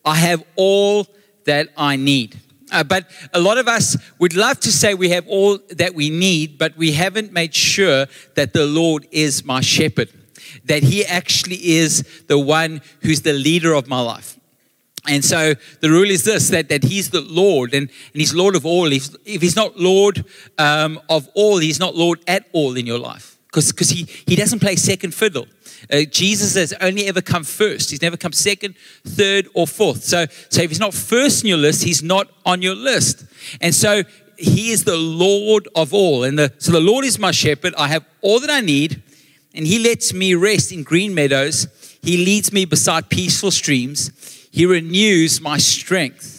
I 0.05 0.15
have 0.15 0.43
all 0.55 1.07
that 1.45 1.69
I 1.75 1.95
need. 1.95 2.39
Uh, 2.75 2.83
but 2.83 3.09
a 3.33 3.39
lot 3.39 3.57
of 3.57 3.69
us 3.69 3.95
would 4.19 4.35
love 4.35 4.59
to 4.59 4.69
say 4.69 4.93
we 4.93 5.09
have 5.09 5.25
all 5.29 5.57
that 5.69 5.95
we 5.95 6.09
need, 6.09 6.57
but 6.57 6.75
we 6.75 6.91
haven't 6.91 7.31
made 7.31 7.55
sure 7.55 8.05
that 8.35 8.51
the 8.51 8.65
Lord 8.65 9.07
is 9.11 9.45
my 9.45 9.61
shepherd, 9.61 10.09
that 10.65 10.83
He 10.83 11.05
actually 11.05 11.55
is 11.55 12.03
the 12.27 12.37
one 12.37 12.81
who's 13.01 13.21
the 13.21 13.31
leader 13.31 13.73
of 13.73 13.87
my 13.87 14.01
life. 14.01 14.37
And 15.07 15.23
so 15.23 15.53
the 15.79 15.89
rule 15.89 16.09
is 16.09 16.25
this 16.25 16.49
that, 16.49 16.67
that 16.67 16.83
He's 16.83 17.11
the 17.11 17.21
Lord 17.21 17.73
and, 17.73 17.89
and 17.89 18.19
He's 18.21 18.35
Lord 18.35 18.57
of 18.57 18.65
all. 18.65 18.91
If, 18.91 19.07
if 19.23 19.41
He's 19.41 19.55
not 19.55 19.77
Lord 19.77 20.25
um, 20.57 20.99
of 21.07 21.29
all, 21.33 21.59
He's 21.59 21.79
not 21.79 21.95
Lord 21.95 22.19
at 22.27 22.45
all 22.51 22.75
in 22.75 22.85
your 22.85 22.99
life 22.99 23.37
because 23.45 23.89
he, 23.89 24.03
he 24.27 24.35
doesn't 24.35 24.59
play 24.59 24.75
second 24.75 25.13
fiddle. 25.13 25.47
Uh, 25.91 26.01
Jesus 26.01 26.55
has 26.55 26.73
only 26.81 27.07
ever 27.07 27.21
come 27.21 27.43
first. 27.43 27.91
He's 27.91 28.01
never 28.01 28.17
come 28.17 28.31
second, 28.31 28.75
third, 29.05 29.47
or 29.53 29.67
fourth. 29.67 30.03
So, 30.03 30.25
so 30.49 30.61
if 30.61 30.69
he's 30.69 30.79
not 30.79 30.93
first 30.93 31.43
in 31.43 31.49
your 31.49 31.57
list, 31.57 31.83
he's 31.83 32.03
not 32.03 32.27
on 32.45 32.61
your 32.61 32.75
list. 32.75 33.25
And 33.61 33.73
so 33.73 34.03
he 34.37 34.71
is 34.71 34.83
the 34.83 34.97
Lord 34.97 35.67
of 35.75 35.93
all. 35.93 36.23
And 36.23 36.37
the, 36.37 36.53
so 36.57 36.71
the 36.71 36.79
Lord 36.79 37.05
is 37.05 37.19
my 37.19 37.31
shepherd. 37.31 37.73
I 37.77 37.87
have 37.87 38.05
all 38.21 38.39
that 38.39 38.49
I 38.49 38.61
need, 38.61 39.01
and 39.53 39.65
he 39.65 39.79
lets 39.79 40.13
me 40.13 40.35
rest 40.35 40.71
in 40.71 40.83
green 40.83 41.13
meadows. 41.13 41.67
He 42.01 42.17
leads 42.17 42.51
me 42.51 42.65
beside 42.65 43.09
peaceful 43.09 43.51
streams. 43.51 44.11
He 44.51 44.65
renews 44.65 45.41
my 45.41 45.57
strength. 45.57 46.34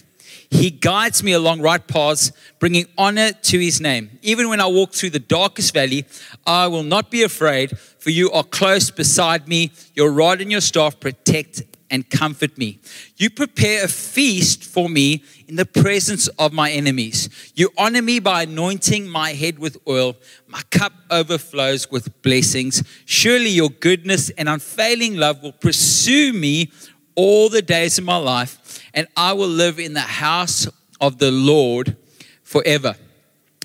He 0.50 0.70
guides 0.70 1.22
me 1.22 1.32
along 1.32 1.60
right 1.60 1.86
paths, 1.86 2.32
bringing 2.58 2.86
honor 2.96 3.32
to 3.32 3.58
his 3.58 3.80
name. 3.80 4.18
Even 4.22 4.48
when 4.48 4.60
I 4.60 4.66
walk 4.66 4.92
through 4.92 5.10
the 5.10 5.18
darkest 5.18 5.74
valley, 5.74 6.04
I 6.46 6.66
will 6.68 6.82
not 6.82 7.10
be 7.10 7.22
afraid, 7.22 7.78
for 7.78 8.10
you 8.10 8.30
are 8.30 8.44
close 8.44 8.90
beside 8.90 9.48
me. 9.48 9.72
Your 9.94 10.10
rod 10.10 10.40
and 10.40 10.50
your 10.50 10.60
staff 10.60 11.00
protect 11.00 11.62
and 11.90 12.08
comfort 12.10 12.58
me. 12.58 12.78
You 13.16 13.30
prepare 13.30 13.84
a 13.84 13.88
feast 13.88 14.64
for 14.64 14.88
me 14.88 15.22
in 15.48 15.56
the 15.56 15.66
presence 15.66 16.28
of 16.38 16.52
my 16.52 16.70
enemies. 16.70 17.28
You 17.54 17.70
honor 17.78 18.02
me 18.02 18.18
by 18.18 18.42
anointing 18.42 19.08
my 19.08 19.30
head 19.30 19.58
with 19.58 19.76
oil. 19.86 20.16
My 20.46 20.62
cup 20.70 20.92
overflows 21.10 21.90
with 21.90 22.22
blessings. 22.22 22.82
Surely 23.04 23.50
your 23.50 23.70
goodness 23.70 24.30
and 24.30 24.48
unfailing 24.48 25.16
love 25.16 25.42
will 25.42 25.52
pursue 25.52 26.32
me 26.32 26.72
all 27.16 27.48
the 27.48 27.62
days 27.62 27.98
of 27.98 28.04
my 28.04 28.16
life, 28.16 28.80
and 28.94 29.08
I 29.16 29.32
will 29.32 29.48
live 29.48 29.78
in 29.78 29.94
the 29.94 30.00
house 30.00 30.68
of 31.00 31.18
the 31.18 31.30
Lord 31.30 31.96
forever. 32.42 32.94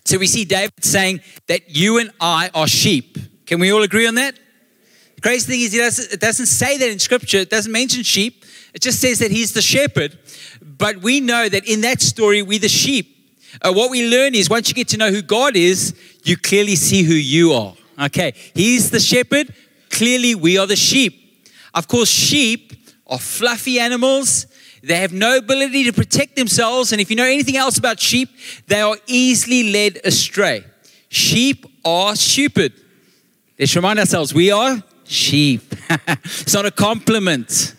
So 0.06 0.18
we 0.18 0.28
see 0.28 0.46
David 0.46 0.84
saying 0.84 1.22
that 1.48 1.76
you 1.76 2.00
and 2.00 2.12
I 2.20 2.50
are 2.56 2.68
sheep. 2.68 3.18
Can 3.46 3.60
we 3.60 3.72
all 3.72 3.84
agree 3.84 4.08
on 4.08 4.16
that? 4.16 4.40
The 5.16 5.22
crazy 5.22 5.52
thing 5.52 5.62
is, 5.62 5.74
doesn't, 5.74 6.14
it 6.14 6.20
doesn't 6.20 6.48
say 6.48 6.78
that 6.78 6.90
in 6.90 6.98
scripture, 6.98 7.38
it 7.38 7.50
doesn't 7.50 7.72
mention 7.72 8.04
sheep. 8.04 8.44
It 8.74 8.82
just 8.82 9.00
says 9.00 9.20
that 9.20 9.30
he's 9.30 9.54
the 9.54 9.62
shepherd. 9.62 10.18
But 10.62 10.98
we 10.98 11.20
know 11.20 11.48
that 11.48 11.68
in 11.68 11.82
that 11.82 12.02
story, 12.02 12.42
we're 12.42 12.60
the 12.60 12.70
sheep. 12.70 13.38
Uh, 13.62 13.74
what 13.74 13.92
we 13.92 14.10
learn 14.10 14.34
is 14.34 14.50
once 14.50 14.70
you 14.70 14.74
get 14.74 14.88
to 14.90 14.98
know 14.98 15.12
who 15.12 15.22
God 15.22 15.56
is, 15.56 15.94
you 16.24 16.38
clearly 16.38 16.76
see 16.76 17.04
who 17.04 17.14
you 17.14 17.54
are. 17.54 17.76
Okay, 18.06 18.34
he's 18.56 18.90
the 18.90 19.00
shepherd. 19.00 19.54
Clearly, 19.90 20.34
we 20.34 20.58
are 20.58 20.66
the 20.66 20.76
sheep. 20.76 21.46
Of 21.74 21.88
course, 21.88 22.10
sheep 22.10 22.74
are 23.12 23.20
fluffy 23.20 23.80
animals. 23.80 24.48
They 24.82 24.96
have 24.96 25.14
no 25.14 25.38
ability 25.38 25.84
to 25.84 25.94
protect 25.94 26.36
themselves. 26.36 26.92
And 26.92 27.00
if 27.00 27.10
you 27.10 27.16
know 27.16 27.26
anything 27.26 27.58
else 27.58 27.78
about 27.78 28.00
sheep, 28.00 28.30
they 28.68 28.82
are 28.82 28.96
easily 29.06 29.72
led 29.72 30.00
astray. 30.04 30.64
Sheep 31.10 31.66
are 31.86 32.16
stupid. 32.16 32.74
Let's 33.60 33.76
remind 33.76 34.00
ourselves 34.00 34.34
we 34.34 34.50
are 34.50 34.82
sheep. 35.04 35.62
it's 36.24 36.54
not 36.54 36.66
a 36.66 36.72
compliment. 36.72 37.76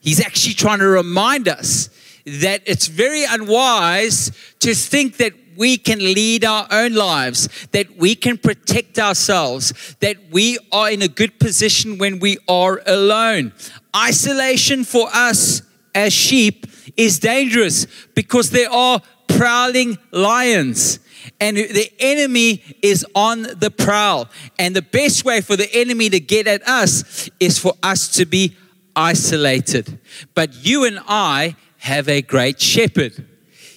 He's 0.00 0.20
actually 0.20 0.54
trying 0.54 0.80
to 0.80 0.86
remind 0.86 1.48
us 1.48 1.88
that 2.26 2.62
it's 2.66 2.88
very 2.88 3.24
unwise 3.24 4.32
to 4.58 4.74
think 4.74 5.18
that 5.18 5.32
we 5.56 5.78
can 5.78 5.98
lead 5.98 6.44
our 6.44 6.66
own 6.70 6.94
lives, 6.94 7.48
that 7.72 7.96
we 7.96 8.14
can 8.14 8.38
protect 8.38 8.98
ourselves, 8.98 9.96
that 10.00 10.16
we 10.30 10.58
are 10.72 10.90
in 10.90 11.02
a 11.02 11.08
good 11.08 11.38
position 11.38 11.98
when 11.98 12.18
we 12.18 12.38
are 12.48 12.82
alone. 12.86 13.52
Isolation 13.94 14.84
for 14.84 15.08
us 15.12 15.62
as 15.94 16.12
sheep 16.12 16.66
is 16.96 17.18
dangerous 17.18 17.86
because 18.14 18.50
there 18.50 18.70
are 18.70 19.00
prowling 19.28 19.98
lions 20.12 21.00
and 21.40 21.56
the 21.56 21.90
enemy 21.98 22.62
is 22.82 23.04
on 23.14 23.42
the 23.42 23.70
prowl. 23.70 24.28
And 24.58 24.74
the 24.74 24.82
best 24.82 25.24
way 25.24 25.40
for 25.40 25.56
the 25.56 25.68
enemy 25.74 26.08
to 26.10 26.20
get 26.20 26.46
at 26.46 26.66
us 26.66 27.28
is 27.40 27.58
for 27.58 27.74
us 27.82 28.08
to 28.16 28.26
be 28.26 28.56
isolated. 28.94 29.98
But 30.34 30.54
you 30.64 30.84
and 30.84 31.00
I 31.06 31.56
have 31.78 32.08
a 32.08 32.22
great 32.22 32.60
shepherd. 32.60 33.26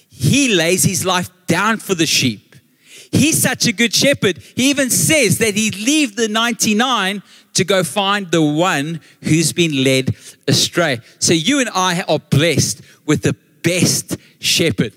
He 0.08 0.54
lays 0.54 0.84
his 0.84 1.04
life 1.04 1.30
down 1.50 1.78
for 1.78 1.94
the 1.94 2.06
sheep. 2.06 2.54
He's 3.10 3.42
such 3.42 3.66
a 3.66 3.72
good 3.72 3.92
shepherd. 3.92 4.38
He 4.38 4.70
even 4.70 4.88
says 4.88 5.38
that 5.38 5.56
he'd 5.56 5.76
leave 5.76 6.14
the 6.14 6.28
99 6.28 7.22
to 7.54 7.64
go 7.64 7.82
find 7.82 8.30
the 8.30 8.42
one 8.42 9.00
who's 9.22 9.52
been 9.52 9.82
led 9.82 10.14
astray. 10.46 11.00
So 11.18 11.34
you 11.34 11.58
and 11.58 11.68
I 11.74 12.02
are 12.08 12.20
blessed 12.20 12.82
with 13.06 13.22
the 13.22 13.34
best 13.62 14.16
shepherd. 14.38 14.94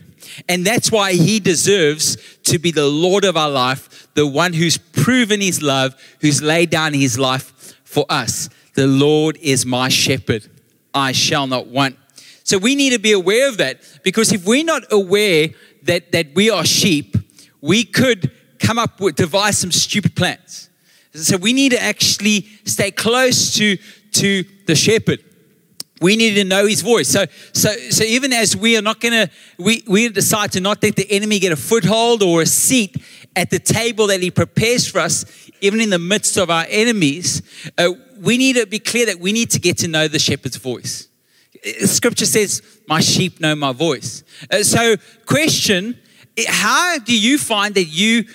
And 0.47 0.63
that's 0.63 0.91
why 0.91 1.13
he 1.13 1.39
deserves 1.39 2.17
to 2.43 2.59
be 2.59 2.71
the 2.71 2.87
Lord 2.87 3.25
of 3.25 3.35
our 3.35 3.49
life, 3.49 4.07
the 4.13 4.27
one 4.27 4.53
who's 4.53 4.77
proven 4.77 5.41
his 5.41 5.63
love, 5.63 5.95
who's 6.21 6.41
laid 6.41 6.69
down 6.69 6.93
his 6.93 7.17
life 7.17 7.75
for 7.83 8.05
us. 8.09 8.49
The 8.75 8.87
Lord 8.87 9.37
is 9.41 9.65
my 9.65 9.89
shepherd. 9.89 10.47
I 10.93 11.13
shall 11.13 11.47
not 11.47 11.67
want. 11.67 11.97
So 12.43 12.57
we 12.57 12.75
need 12.75 12.91
to 12.91 12.99
be 12.99 13.13
aware 13.13 13.49
of 13.49 13.57
that 13.57 13.81
because 14.03 14.31
if 14.31 14.45
we're 14.45 14.65
not 14.65 14.83
aware 14.91 15.49
that, 15.83 16.11
that 16.11 16.33
we 16.35 16.49
are 16.49 16.65
sheep, 16.65 17.17
we 17.61 17.83
could 17.83 18.31
come 18.59 18.79
up 18.79 18.99
with, 18.99 19.15
devise 19.15 19.57
some 19.57 19.71
stupid 19.71 20.15
plans. 20.15 20.69
So 21.13 21.37
we 21.37 21.53
need 21.53 21.73
to 21.73 21.81
actually 21.81 22.47
stay 22.65 22.91
close 22.91 23.53
to, 23.55 23.77
to 24.13 24.43
the 24.65 24.75
shepherd. 24.75 25.23
We 26.01 26.15
need 26.15 26.33
to 26.35 26.43
know 26.43 26.65
his 26.65 26.81
voice. 26.81 27.07
So, 27.07 27.25
so, 27.53 27.69
so 27.89 28.03
even 28.03 28.33
as 28.33 28.57
we 28.57 28.75
are 28.77 28.81
not 28.81 28.99
going 28.99 29.13
to, 29.13 29.29
we, 29.57 29.83
we 29.87 30.09
decide 30.09 30.51
to 30.53 30.59
not 30.59 30.81
let 30.83 30.95
the 30.95 31.09
enemy 31.09 31.39
get 31.39 31.51
a 31.51 31.55
foothold 31.55 32.23
or 32.23 32.41
a 32.41 32.45
seat 32.45 32.97
at 33.35 33.49
the 33.49 33.59
table 33.59 34.07
that 34.07 34.21
he 34.21 34.31
prepares 34.31 34.87
for 34.87 34.99
us, 34.99 35.49
even 35.61 35.79
in 35.79 35.89
the 35.89 35.99
midst 35.99 36.37
of 36.37 36.49
our 36.49 36.65
enemies, 36.67 37.41
uh, 37.77 37.89
we 38.19 38.37
need 38.37 38.55
to 38.55 38.65
be 38.65 38.79
clear 38.79 39.05
that 39.05 39.19
we 39.19 39.31
need 39.31 39.49
to 39.51 39.59
get 39.59 39.77
to 39.77 39.87
know 39.87 40.07
the 40.07 40.19
shepherd's 40.19 40.57
voice. 40.57 41.07
Scripture 41.85 42.25
says, 42.25 42.61
My 42.87 42.99
sheep 42.99 43.39
know 43.39 43.55
my 43.55 43.71
voice. 43.71 44.23
Uh, 44.51 44.63
so, 44.63 44.95
question 45.25 45.99
how 46.47 46.97
do 46.99 47.17
you 47.17 47.37
find 47.37 47.75
that 47.75 47.85
you 47.85 48.25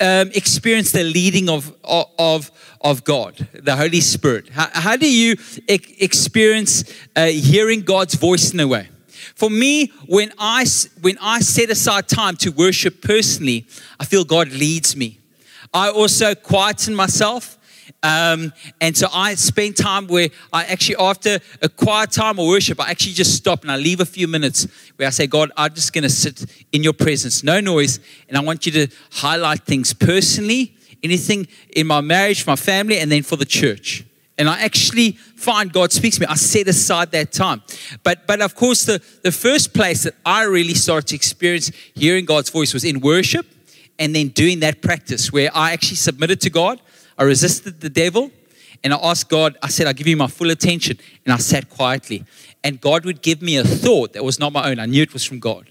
um, 0.00 0.30
experience 0.34 0.92
the 0.92 1.04
leading 1.04 1.48
of, 1.48 1.74
of, 1.84 2.50
of 2.80 3.04
God, 3.04 3.48
the 3.52 3.76
Holy 3.76 4.00
Spirit? 4.00 4.50
How, 4.50 4.68
how 4.72 4.96
do 4.96 5.10
you 5.10 5.36
experience 5.68 6.84
uh, 7.14 7.26
hearing 7.26 7.82
God's 7.82 8.14
voice 8.14 8.52
in 8.52 8.60
a 8.60 8.66
way? 8.66 8.88
For 9.34 9.50
me, 9.50 9.88
when 10.06 10.32
I, 10.38 10.66
when 11.00 11.18
I 11.20 11.40
set 11.40 11.70
aside 11.70 12.08
time 12.08 12.36
to 12.36 12.50
worship 12.50 13.02
personally, 13.02 13.66
I 13.98 14.04
feel 14.04 14.24
God 14.24 14.48
leads 14.50 14.96
me. 14.96 15.20
I 15.72 15.90
also 15.90 16.34
quieten 16.34 16.94
myself. 16.94 17.55
Um, 18.02 18.52
and 18.80 18.96
so 18.96 19.08
I 19.12 19.34
spend 19.34 19.76
time 19.76 20.06
where 20.06 20.28
I 20.52 20.64
actually, 20.64 20.96
after 20.96 21.38
a 21.62 21.68
quiet 21.68 22.10
time 22.10 22.38
of 22.38 22.46
worship, 22.46 22.80
I 22.80 22.90
actually 22.90 23.12
just 23.12 23.34
stop 23.34 23.62
and 23.62 23.70
I 23.70 23.76
leave 23.76 24.00
a 24.00 24.06
few 24.06 24.28
minutes 24.28 24.66
where 24.96 25.06
I 25.06 25.10
say, 25.10 25.26
God, 25.26 25.52
I'm 25.56 25.74
just 25.74 25.92
going 25.92 26.02
to 26.02 26.10
sit 26.10 26.44
in 26.72 26.82
your 26.82 26.92
presence, 26.92 27.42
no 27.42 27.60
noise. 27.60 28.00
And 28.28 28.36
I 28.36 28.40
want 28.40 28.66
you 28.66 28.72
to 28.72 28.88
highlight 29.12 29.64
things 29.64 29.92
personally, 29.92 30.76
anything 31.02 31.46
in 31.74 31.86
my 31.86 32.00
marriage, 32.00 32.46
my 32.46 32.56
family, 32.56 32.98
and 32.98 33.10
then 33.10 33.22
for 33.22 33.36
the 33.36 33.44
church. 33.44 34.04
And 34.38 34.48
I 34.48 34.60
actually 34.60 35.12
find 35.12 35.72
God 35.72 35.92
speaks 35.92 36.16
to 36.16 36.22
me. 36.22 36.26
I 36.26 36.34
set 36.34 36.68
aside 36.68 37.10
that 37.12 37.32
time. 37.32 37.62
But, 38.02 38.26
but 38.26 38.42
of 38.42 38.54
course, 38.54 38.84
the, 38.84 39.02
the 39.22 39.32
first 39.32 39.72
place 39.72 40.02
that 40.02 40.14
I 40.26 40.42
really 40.42 40.74
started 40.74 41.08
to 41.08 41.14
experience 41.14 41.72
hearing 41.94 42.26
God's 42.26 42.50
voice 42.50 42.74
was 42.74 42.84
in 42.84 43.00
worship 43.00 43.46
and 43.98 44.14
then 44.14 44.28
doing 44.28 44.60
that 44.60 44.82
practice 44.82 45.32
where 45.32 45.50
I 45.54 45.72
actually 45.72 45.96
submitted 45.96 46.40
to 46.42 46.50
God 46.50 46.80
I 47.18 47.24
resisted 47.24 47.80
the 47.80 47.90
devil 47.90 48.30
and 48.84 48.92
I 48.92 48.98
asked 49.02 49.28
God, 49.28 49.56
I 49.62 49.68
said, 49.68 49.86
I 49.86 49.92
give 49.92 50.06
you 50.06 50.16
my 50.16 50.26
full 50.26 50.50
attention. 50.50 50.98
And 51.24 51.32
I 51.32 51.38
sat 51.38 51.68
quietly. 51.68 52.24
And 52.62 52.80
God 52.80 53.04
would 53.04 53.22
give 53.22 53.42
me 53.42 53.56
a 53.56 53.64
thought 53.64 54.12
that 54.12 54.24
was 54.24 54.38
not 54.38 54.52
my 54.52 54.70
own. 54.70 54.78
I 54.78 54.86
knew 54.86 55.02
it 55.02 55.12
was 55.12 55.24
from 55.24 55.38
God. 55.38 55.70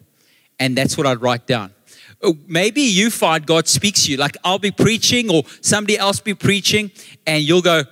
And 0.59 0.77
that's 0.77 0.97
what 0.97 1.05
I'd 1.05 1.21
write 1.21 1.47
down. 1.47 1.73
Oh, 2.21 2.37
maybe 2.47 2.81
you 2.81 3.11
find 3.11 3.45
God 3.45 3.67
speaks 3.67 4.05
to 4.05 4.11
you. 4.11 4.17
Like 4.17 4.37
I'll 4.43 4.59
be 4.59 4.71
preaching 4.71 5.29
or 5.29 5.43
somebody 5.61 5.97
else 5.97 6.19
be 6.19 6.33
preaching, 6.33 6.91
and 7.27 7.43
you'll 7.43 7.61
go, 7.61 7.83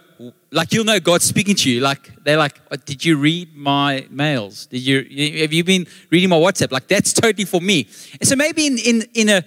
like 0.52 0.72
you'll 0.72 0.86
know 0.86 1.00
God's 1.00 1.26
speaking 1.26 1.56
to 1.56 1.70
you. 1.70 1.82
Like 1.82 2.24
they're 2.24 2.38
like, 2.38 2.60
oh, 2.72 2.78
did 2.78 3.04
you 3.04 3.18
read 3.18 3.56
my 3.56 4.08
mails? 4.10 4.68
Did 4.68 4.80
you 4.80 4.98
have 5.42 5.52
you 5.52 5.64
been 5.64 5.88
reading 6.10 6.30
my 6.30 6.38
WhatsApp? 6.38 6.72
Like 6.72 6.88
that's 6.88 7.12
totally 7.12 7.46
for 7.46 7.60
me. 7.60 7.88
And 8.20 8.28
so 8.28 8.36
maybe 8.36 8.66
in 8.66 8.78
in 8.78 9.04
in 9.14 9.30
a 9.30 9.44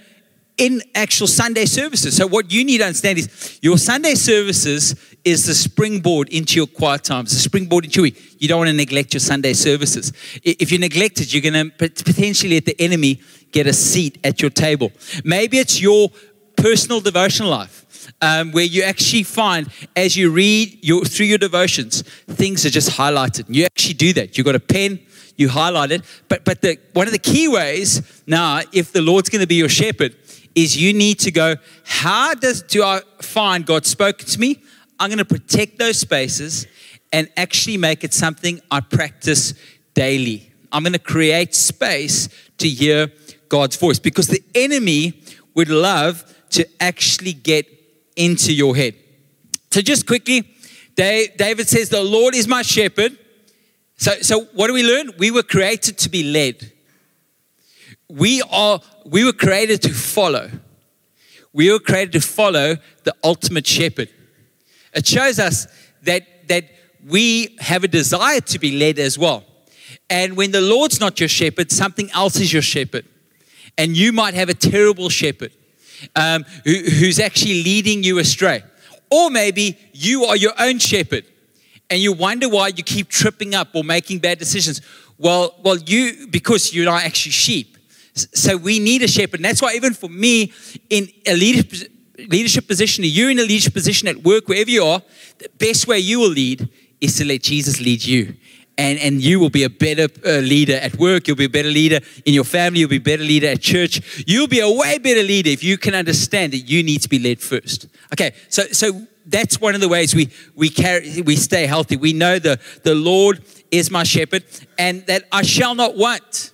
in 0.59 0.83
actual 0.95 1.27
Sunday 1.27 1.67
services. 1.67 2.17
So, 2.17 2.27
what 2.27 2.51
you 2.51 2.65
need 2.65 2.79
to 2.79 2.85
understand 2.85 3.19
is 3.19 3.59
your 3.63 3.79
Sunday 3.79 4.15
services 4.15 4.95
is 5.25 5.47
the 5.47 5.55
springboard 5.55 6.29
into 6.31 6.57
your 6.57 6.67
quiet 6.67 7.05
times, 7.05 7.33
the 7.33 7.39
springboard 7.39 7.85
into 7.85 7.97
your 7.97 8.03
week. 8.05 8.37
You 8.39 8.49
don't 8.49 8.59
want 8.59 8.71
to 8.71 8.77
neglect 8.77 9.13
your 9.13 9.21
Sunday 9.21 9.53
services. 9.53 10.13
If 10.43 10.73
you 10.73 10.79
neglect 10.79 11.21
it, 11.21 11.33
you're 11.33 11.43
going 11.43 11.71
to 11.71 11.89
potentially 11.89 12.55
let 12.55 12.65
the 12.65 12.81
enemy 12.81 13.21
get 13.53 13.67
a 13.67 13.73
seat 13.73 14.19
at 14.25 14.41
your 14.41 14.51
table. 14.51 14.93
Maybe 15.25 15.59
it's 15.59 15.81
your 15.81 16.11
personal 16.57 17.01
devotional 17.01 17.51
life. 17.51 17.83
Um, 18.21 18.53
where 18.53 18.65
you 18.65 18.85
actually 18.85 19.25
find 19.25 19.69
as 19.97 20.17
you 20.17 20.31
read 20.31 20.79
your, 20.81 21.05
through 21.05 21.27
your 21.27 21.39
devotions, 21.39 22.03
things 22.29 22.65
are 22.65 22.71
just 22.71 22.91
highlighted. 22.91 23.47
You 23.49 23.65
actually 23.65 23.95
do 23.95 24.13
that. 24.13 24.39
You've 24.39 24.45
got 24.45 24.55
a 24.55 24.61
pen, 24.61 25.01
you 25.37 25.49
highlight 25.49 25.91
it. 25.91 26.03
But, 26.29 26.45
but 26.45 26.63
the, 26.63 26.79
one 26.93 27.09
of 27.09 27.13
the 27.13 27.19
key 27.19 27.49
ways 27.49 28.23
now, 28.27 28.61
if 28.73 28.93
the 28.93 29.03
Lord's 29.03 29.29
going 29.29 29.41
to 29.41 29.47
be 29.47 29.57
your 29.57 29.69
shepherd, 29.69 30.15
is 30.57 30.77
you 30.77 30.95
need 30.95 31.21
to 31.21 31.31
go, 31.31 31.55
how 31.85 32.35
does 32.35 32.63
do 32.63 32.83
I 32.83 33.03
find 33.21 33.65
God 33.65 33.85
spoke 33.87 34.19
to 34.19 34.41
me? 34.41 34.63
I'm 34.99 35.11
going 35.11 35.19
to 35.19 35.25
protect 35.25 35.79
those 35.79 35.99
spaces 36.01 36.67
and 37.13 37.29
actually 37.37 37.77
make 37.77 38.03
it 38.03 38.15
something 38.15 38.61
I 38.71 38.81
practice 38.81 39.53
daily. 39.95 40.51
I'm 40.73 40.83
going 40.83 40.95
to 40.95 40.99
create 40.99 41.55
space 41.55 42.29
to 42.59 42.69
hear 42.69 43.13
God's 43.51 43.77
voice 43.77 43.99
because 43.99 44.27
the 44.29 44.43
enemy 44.55 45.23
would 45.55 45.69
love 45.69 46.25
to 46.51 46.67
actually 46.81 47.35
get 47.35 47.67
into 48.17 48.53
your 48.53 48.75
head. 48.75 48.95
So, 49.71 49.83
just 49.83 50.07
quickly, 50.07 50.49
David 50.95 51.69
says, 51.69 51.91
The 51.91 52.03
Lord 52.03 52.35
is 52.35 52.49
my 52.49 52.63
shepherd. 52.63 53.17
So, 53.99 54.13
so 54.21 54.45
what 54.55 54.69
do 54.69 54.73
we 54.73 54.83
learn? 54.83 55.13
We 55.19 55.31
were 55.31 55.43
created 55.43 55.99
to 55.99 56.09
be 56.09 56.23
led. 56.23 56.73
We 58.09 58.43
are 58.51 58.81
we 59.05 59.25
were 59.25 59.33
created 59.33 59.83
to 59.83 59.93
follow. 59.93 60.51
We 61.53 61.71
were 61.73 61.79
created 61.79 62.13
to 62.13 62.21
follow 62.21 62.77
the 63.05 63.15
ultimate 63.25 63.67
shepherd. 63.67 64.09
It 64.95 65.07
shows 65.07 65.39
us 65.39 65.67
that 66.03 66.49
that 66.49 66.65
we 67.07 67.57
have 67.61 67.85
a 67.85 67.89
desire 67.89 68.41
to 68.41 68.59
be 68.59 68.79
led 68.79 68.99
as 68.99 69.19
well. 69.19 69.45
And 70.09 70.37
when 70.37 70.53
the 70.53 70.61
Lord's 70.61 71.01
not 71.01 71.19
your 71.21 71.29
shepherd, 71.29 71.71
something 71.71 72.11
else 72.13 72.37
is 72.37 72.53
your 72.53 72.63
shepherd. 72.63 73.07
And 73.79 73.97
you 73.97 74.13
might 74.13 74.35
have 74.35 74.49
a 74.49 74.55
terrible 74.55 75.09
shepherd 75.09 75.53
um, 76.15 76.45
who, 76.65 76.75
who's 76.75 77.19
actually 77.19 77.63
leading 77.63 78.03
you 78.03 78.19
astray. 78.19 78.63
Or 79.11 79.31
maybe 79.31 79.79
you 79.93 80.25
are 80.25 80.37
your 80.37 80.53
own 80.59 80.79
shepherd 80.79 81.25
and 81.91 82.01
you 82.01 82.13
wonder 82.13 82.49
why 82.49 82.69
you 82.69 82.83
keep 82.83 83.09
tripping 83.09 83.55
up 83.55 83.69
or 83.75 83.85
making 83.85 84.19
bad 84.19 84.39
decisions. 84.39 84.81
Well, 85.19 85.55
well, 85.63 85.77
you 85.77 86.27
because 86.29 86.75
you're 86.75 86.85
not 86.85 87.05
actually 87.05 87.33
sheep. 87.33 87.76
So 88.17 88.57
we 88.57 88.79
need 88.79 89.03
a 89.03 89.09
shepherd. 89.09 89.41
And 89.41 89.45
that's 89.45 89.61
why, 89.61 89.75
even 89.75 89.93
for 89.93 90.09
me, 90.09 90.53
in 90.89 91.09
a 91.27 91.37
leadership, 91.37 91.93
leadership 92.29 92.67
position, 92.67 93.05
you're 93.07 93.31
in 93.31 93.39
a 93.39 93.43
leadership 93.43 93.75
position 93.75 94.09
at 94.09 94.23
work, 94.25 94.49
wherever 94.49 94.71
you 94.71 94.85
are, 94.85 95.03
the 95.39 95.51
best 95.59 95.87
way 95.87 95.99
you 95.99 96.21
will 96.21 96.31
lead 96.31 96.69
is 97.01 97.17
to 97.19 97.25
let 97.25 97.43
Jesus 97.43 97.81
lead 97.81 98.05
you. 98.05 98.35
And, 98.79 98.99
and 98.99 99.23
you 99.23 99.41
will 99.41 99.51
be 99.51 99.65
a 99.65 99.71
better 99.71 100.09
uh, 100.25 100.41
leader 100.41 100.75
at 100.77 100.97
work. 100.97 101.29
You'll 101.29 101.37
be 101.37 101.47
a 101.47 101.51
better 101.51 101.71
leader 101.71 102.01
in 102.27 102.35
your 102.35 102.45
family. 102.45 102.81
You'll 102.81 102.91
be 102.91 102.97
a 102.97 103.01
better 103.01 103.23
leader 103.23 103.49
at 103.49 103.61
church. 103.63 104.25
You'll 104.27 104.49
be 104.49 104.61
a 104.61 104.71
way 104.71 104.99
better 104.99 105.23
leader 105.23 105.49
if 105.49 105.63
you 105.63 105.79
can 105.79 105.95
understand 105.95 106.53
that 106.53 106.59
you 106.59 106.83
need 106.83 107.01
to 107.03 107.09
be 107.09 107.19
led 107.19 107.41
first. 107.41 107.87
Okay, 108.13 108.35
so, 108.49 108.65
so 108.65 109.07
that's 109.25 109.61
one 109.61 109.75
of 109.75 109.81
the 109.81 109.89
ways 109.89 110.15
we, 110.15 110.31
we, 110.55 110.69
carry, 110.69 111.23
we 111.23 111.37
stay 111.37 111.67
healthy. 111.67 111.97
We 111.97 112.13
know 112.13 112.39
the, 112.39 112.61
the 112.83 112.95
Lord 112.95 113.43
is 113.71 113.91
my 113.91 114.05
shepherd 114.05 114.45
and 114.79 115.07
that 115.07 115.25
I 115.33 115.43
shall 115.43 115.75
not 115.75 115.97
want. 115.97 116.53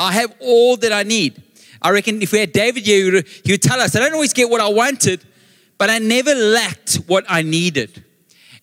I 0.00 0.12
have 0.12 0.34
all 0.40 0.78
that 0.78 0.92
I 0.92 1.02
need. 1.02 1.42
I 1.82 1.90
reckon 1.90 2.22
if 2.22 2.32
we 2.32 2.40
had 2.40 2.52
David 2.52 2.86
here, 2.86 3.22
he 3.44 3.52
would, 3.52 3.62
tell 3.62 3.80
us, 3.80 3.94
I 3.94 4.00
don't 4.00 4.14
always 4.14 4.32
get 4.32 4.48
what 4.48 4.60
I 4.60 4.68
wanted, 4.68 5.24
but 5.76 5.90
I 5.90 5.98
never 5.98 6.34
lacked 6.34 6.96
what 7.06 7.24
I 7.28 7.42
needed. 7.42 8.04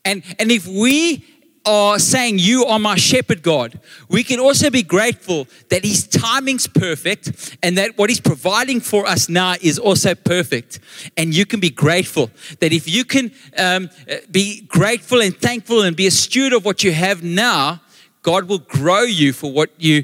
And, 0.03 0.24
and 0.39 0.51
if 0.51 0.67
we 0.67 1.25
are 1.65 2.00
saying, 2.00 2.39
You 2.39 2.65
are 2.65 2.79
my 2.79 2.96
shepherd, 2.96 3.44
God, 3.44 3.79
we 4.10 4.24
can 4.24 4.39
also 4.39 4.70
be 4.72 4.82
grateful 4.82 5.48
that 5.70 5.84
His 5.84 6.08
timing's 6.08 6.65
perfect 6.65 7.58
and 7.62 7.77
that 7.77 7.98
what 7.98 8.10
He's 8.10 8.22
providing 8.22 8.79
for 8.79 9.06
us 9.06 9.29
now 9.29 9.56
is 9.62 9.77
also 9.77 10.15
perfect. 10.15 10.79
And 11.17 11.36
you 11.36 11.46
can 11.46 11.60
be 11.60 11.70
grateful 11.70 12.32
that 12.62 12.74
if 12.74 12.88
you 12.88 13.06
can 13.06 13.32
um, 13.58 13.89
be 14.32 14.62
grateful 14.62 15.22
and 15.22 15.38
thankful 15.38 15.82
and 15.82 15.96
be 15.96 16.08
a 16.08 16.12
steward 16.12 16.53
of 16.53 16.65
what 16.65 16.84
you 16.84 16.94
have 16.94 17.24
now, 17.24 17.82
God 18.24 18.48
will 18.48 18.60
grow 18.60 19.03
you 19.03 19.34
for 19.34 19.51
what, 19.51 19.72
you, 19.77 20.03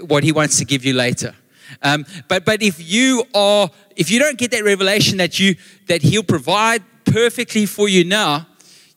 what 0.00 0.24
He 0.24 0.32
wants 0.32 0.58
to 0.58 0.64
give 0.64 0.84
you 0.84 0.94
later. 0.94 1.34
Um, 1.82 2.04
but 2.28 2.44
but 2.44 2.62
if 2.62 2.80
you 2.80 3.24
are 3.34 3.70
if 3.96 4.10
you 4.10 4.18
don't 4.18 4.38
get 4.38 4.50
that 4.50 4.64
revelation 4.64 5.18
that 5.18 5.38
you 5.38 5.56
that 5.86 6.02
He'll 6.02 6.22
provide 6.22 6.82
perfectly 7.04 7.66
for 7.66 7.88
you 7.88 8.04
now, 8.04 8.46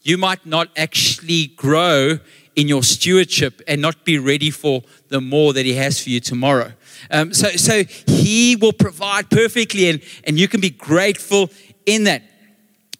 you 0.01 0.17
might 0.17 0.45
not 0.45 0.69
actually 0.77 1.47
grow 1.47 2.19
in 2.55 2.67
your 2.67 2.81
stewardship 2.81 3.61
and 3.67 3.81
not 3.81 4.03
be 4.03 4.17
ready 4.17 4.49
for 4.49 4.81
the 5.09 5.21
more 5.21 5.53
that 5.53 5.65
He 5.65 5.75
has 5.75 6.01
for 6.01 6.09
you 6.09 6.19
tomorrow. 6.19 6.71
Um, 7.11 7.33
so, 7.33 7.49
so 7.49 7.83
He 8.07 8.55
will 8.55 8.73
provide 8.73 9.29
perfectly, 9.29 9.89
and, 9.89 10.01
and 10.23 10.39
you 10.39 10.47
can 10.47 10.59
be 10.59 10.71
grateful 10.71 11.51
in 11.85 12.05
that. 12.05 12.23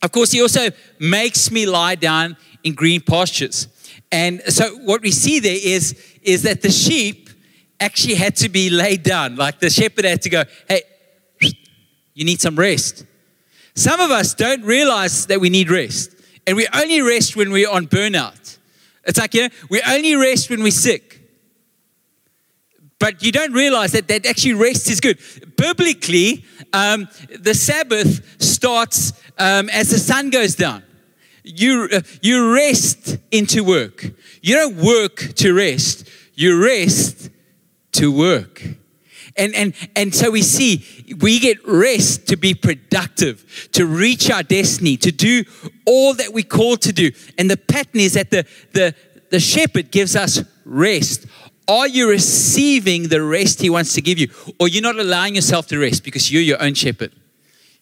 Of 0.04 0.12
course, 0.12 0.32
He 0.32 0.42
also 0.42 0.70
makes 1.00 1.50
me 1.52 1.66
lie 1.66 1.96
down 1.96 2.38
in 2.64 2.76
green 2.76 3.02
pastures. 3.02 3.68
And 4.12 4.42
so, 4.48 4.78
what 4.78 5.02
we 5.02 5.12
see 5.12 5.40
there 5.40 5.60
is, 5.62 6.00
is 6.22 6.44
that 6.44 6.62
the 6.62 6.72
sheep 6.72 7.27
actually 7.80 8.16
had 8.16 8.36
to 8.38 8.50
be 8.50 8.70
laid 8.70 9.04
down. 9.04 9.36
Like 9.36 9.60
the 9.60 9.70
shepherd 9.70 10.06
had 10.06 10.22
to 10.24 10.30
go, 10.30 10.44
hey, 10.68 10.82
you 12.14 12.26
need 12.26 12.42
some 12.42 12.56
rest. 12.56 13.06
Some 13.76 14.00
of 14.00 14.10
us 14.10 14.34
don't 14.34 14.64
realize 14.64 15.28
that 15.28 15.40
we 15.40 15.50
need 15.50 15.70
rest. 15.70 16.16
And 16.48 16.58
we 16.58 16.68
only 16.74 17.02
rest 17.02 17.36
when 17.36 17.52
we're 17.52 17.70
on 17.70 17.88
burnout. 17.88 18.58
It's 19.06 19.20
like, 19.20 19.34
you 19.34 19.44
know, 19.44 19.50
we 19.70 19.82
only 19.88 20.16
rest 20.16 20.50
when 20.50 20.64
we're 20.64 20.72
sick. 20.72 21.22
But 23.00 23.22
you 23.24 23.32
don't 23.32 23.54
realize 23.54 23.92
that, 23.92 24.08
that 24.08 24.26
actually 24.26 24.56
rest 24.56 24.90
is 24.90 25.00
good. 25.00 25.20
Biblically, 25.56 26.44
um, 26.74 27.08
the 27.40 27.54
Sabbath 27.54 28.42
starts 28.42 29.14
um, 29.38 29.70
as 29.70 29.92
the 29.92 30.00
sun 30.00 30.32
goes 30.32 30.56
down. 30.56 30.84
You, 31.44 31.88
uh, 31.94 32.02
you 32.22 32.54
rest 32.56 33.18
into 33.32 33.64
work. 33.64 34.04
You 34.42 34.56
don't 34.56 34.78
work 34.78 35.18
to 35.36 35.54
rest, 35.54 36.10
you 36.34 36.62
rest 36.64 37.30
to 37.94 38.12
work. 38.12 38.64
And, 39.36 39.54
and, 39.54 39.74
and 39.96 40.16
so 40.16 40.32
we 40.32 40.42
see 40.42 40.84
we 41.20 41.40
get 41.40 41.66
rest 41.66 42.28
to 42.30 42.38
be 42.38 42.54
productive, 42.54 43.70
to 43.74 43.86
reach 43.86 44.32
our 44.32 44.44
destiny, 44.44 44.98
to 44.98 45.12
do 45.12 45.44
all 45.86 46.14
that 46.16 46.34
we 46.34 46.44
call 46.44 46.78
to 46.78 46.92
do. 46.92 47.12
And 47.38 47.50
the 47.50 47.58
pattern 47.58 48.02
is 48.02 48.14
that 48.14 48.32
the, 48.32 48.46
the, 48.74 48.96
the 49.30 49.40
shepherd 49.40 49.92
gives 49.92 50.16
us 50.16 50.44
rest. 50.66 51.28
Are 51.68 51.88
you 51.88 52.10
receiving 52.10 53.10
the 53.10 53.22
rest 53.22 53.62
he 53.62 53.70
wants 53.70 53.94
to 53.94 54.02
give 54.02 54.18
you? 54.18 54.30
Or 54.60 54.68
you're 54.68 54.82
not 54.82 54.98
allowing 54.98 55.36
yourself 55.36 55.68
to 55.68 55.78
rest 55.78 56.04
because 56.04 56.32
you're 56.32 56.42
your 56.42 56.62
own 56.62 56.74
shepherd? 56.74 57.12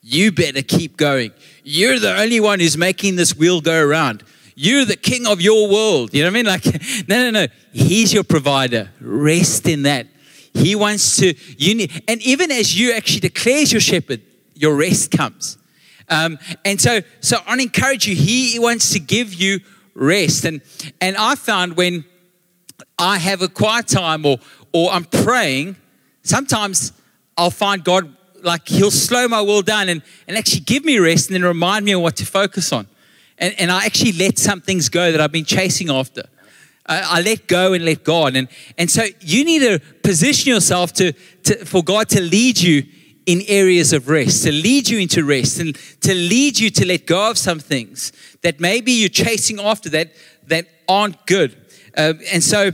You 0.02 0.32
better 0.32 0.62
keep 0.62 0.98
going. 0.98 1.32
You're 1.64 2.00
the 2.00 2.20
only 2.20 2.40
one 2.40 2.60
who's 2.60 2.78
making 2.78 3.16
this 3.16 3.36
wheel 3.36 3.62
go 3.62 3.82
around. 3.82 4.24
You're 4.56 4.86
the 4.86 4.96
king 4.96 5.28
of 5.28 5.42
your 5.42 5.70
world. 5.70 6.14
You 6.14 6.24
know 6.24 6.30
what 6.30 6.34
I 6.34 6.44
mean? 6.44 6.46
Like, 6.46 6.66
no, 7.08 7.30
no, 7.30 7.46
no. 7.46 7.48
He's 7.74 8.14
your 8.14 8.24
provider. 8.24 8.90
Rest 9.02 9.68
in 9.68 9.84
that. 9.84 10.08
He 10.54 10.74
wants 10.74 11.18
to, 11.18 11.34
you 11.58 11.76
need, 11.76 12.04
and 12.08 12.22
even 12.22 12.50
as 12.50 12.80
you 12.80 12.94
actually 12.94 13.20
declares 13.20 13.74
your 13.74 13.82
shepherd, 13.82 14.22
your 14.54 14.76
rest 14.76 15.12
comes. 15.12 15.58
Um, 16.08 16.40
and 16.64 16.80
so, 16.80 17.02
so 17.20 17.38
I 17.46 17.58
encourage 17.62 18.08
you, 18.08 18.16
he 18.16 18.58
wants 18.58 18.94
to 18.94 19.00
give 19.00 19.34
you 19.34 19.60
rest. 19.94 20.46
And, 20.46 20.62
and 21.02 21.18
I 21.18 21.36
found 21.36 21.76
when 21.76 22.06
I 22.98 23.18
have 23.18 23.42
a 23.42 23.50
quiet 23.50 23.88
time 23.88 24.26
or, 24.26 24.38
or 24.72 24.92
I'm 24.92 25.04
praying, 25.04 25.76
sometimes 26.24 26.94
I'll 27.38 27.52
find 27.52 27.84
God, 27.84 28.16
like 28.42 28.68
he'll 28.68 28.92
slow 28.92 29.28
my 29.28 29.42
will 29.42 29.62
down 29.62 29.90
and, 29.90 30.02
and 30.28 30.38
actually 30.38 30.62
give 30.62 30.86
me 30.86 31.00
rest 31.00 31.30
and 31.30 31.36
then 31.36 31.44
remind 31.44 31.84
me 31.84 31.92
of 31.92 32.02
what 32.02 32.16
to 32.18 32.26
focus 32.26 32.72
on. 32.72 32.88
And, 33.38 33.54
and 33.60 33.72
I 33.72 33.86
actually 33.86 34.14
let 34.14 34.38
some 34.38 34.62
things 34.62 34.90
go 34.90 35.12
that 35.12 35.20
I've 35.20 35.32
been 35.32 35.46
chasing 35.46 35.90
after. 35.90 36.24
I, 36.86 37.18
I 37.18 37.22
let 37.22 37.48
go 37.48 37.74
and 37.74 37.84
let 37.84 38.04
God. 38.04 38.36
And, 38.36 38.48
and 38.78 38.90
so 38.90 39.06
you 39.20 39.44
need 39.44 39.60
to 39.60 39.80
position 40.04 40.54
yourself 40.54 40.94
to, 40.94 41.14
to, 41.44 41.66
for 41.66 41.84
God 41.84 42.10
to 42.10 42.22
lead 42.22 42.60
you 42.60 42.84
in 43.26 43.42
areas 43.48 43.92
of 43.92 44.08
rest, 44.08 44.44
to 44.44 44.52
lead 44.52 44.88
you 44.88 45.00
into 45.00 45.24
rest, 45.24 45.60
and 45.60 45.76
to 46.02 46.14
lead 46.14 46.60
you 46.60 46.70
to 46.70 46.86
let 46.86 47.08
go 47.08 47.32
of 47.32 47.38
some 47.38 47.60
things 47.60 48.12
that 48.44 48.60
maybe 48.60 48.92
you're 48.92 49.10
chasing 49.10 49.60
after 49.60 49.90
that 49.90 50.14
that 50.48 50.68
aren't 50.88 51.26
good. 51.26 51.56
Uh, 51.98 52.14
and 52.32 52.44
so, 52.44 52.72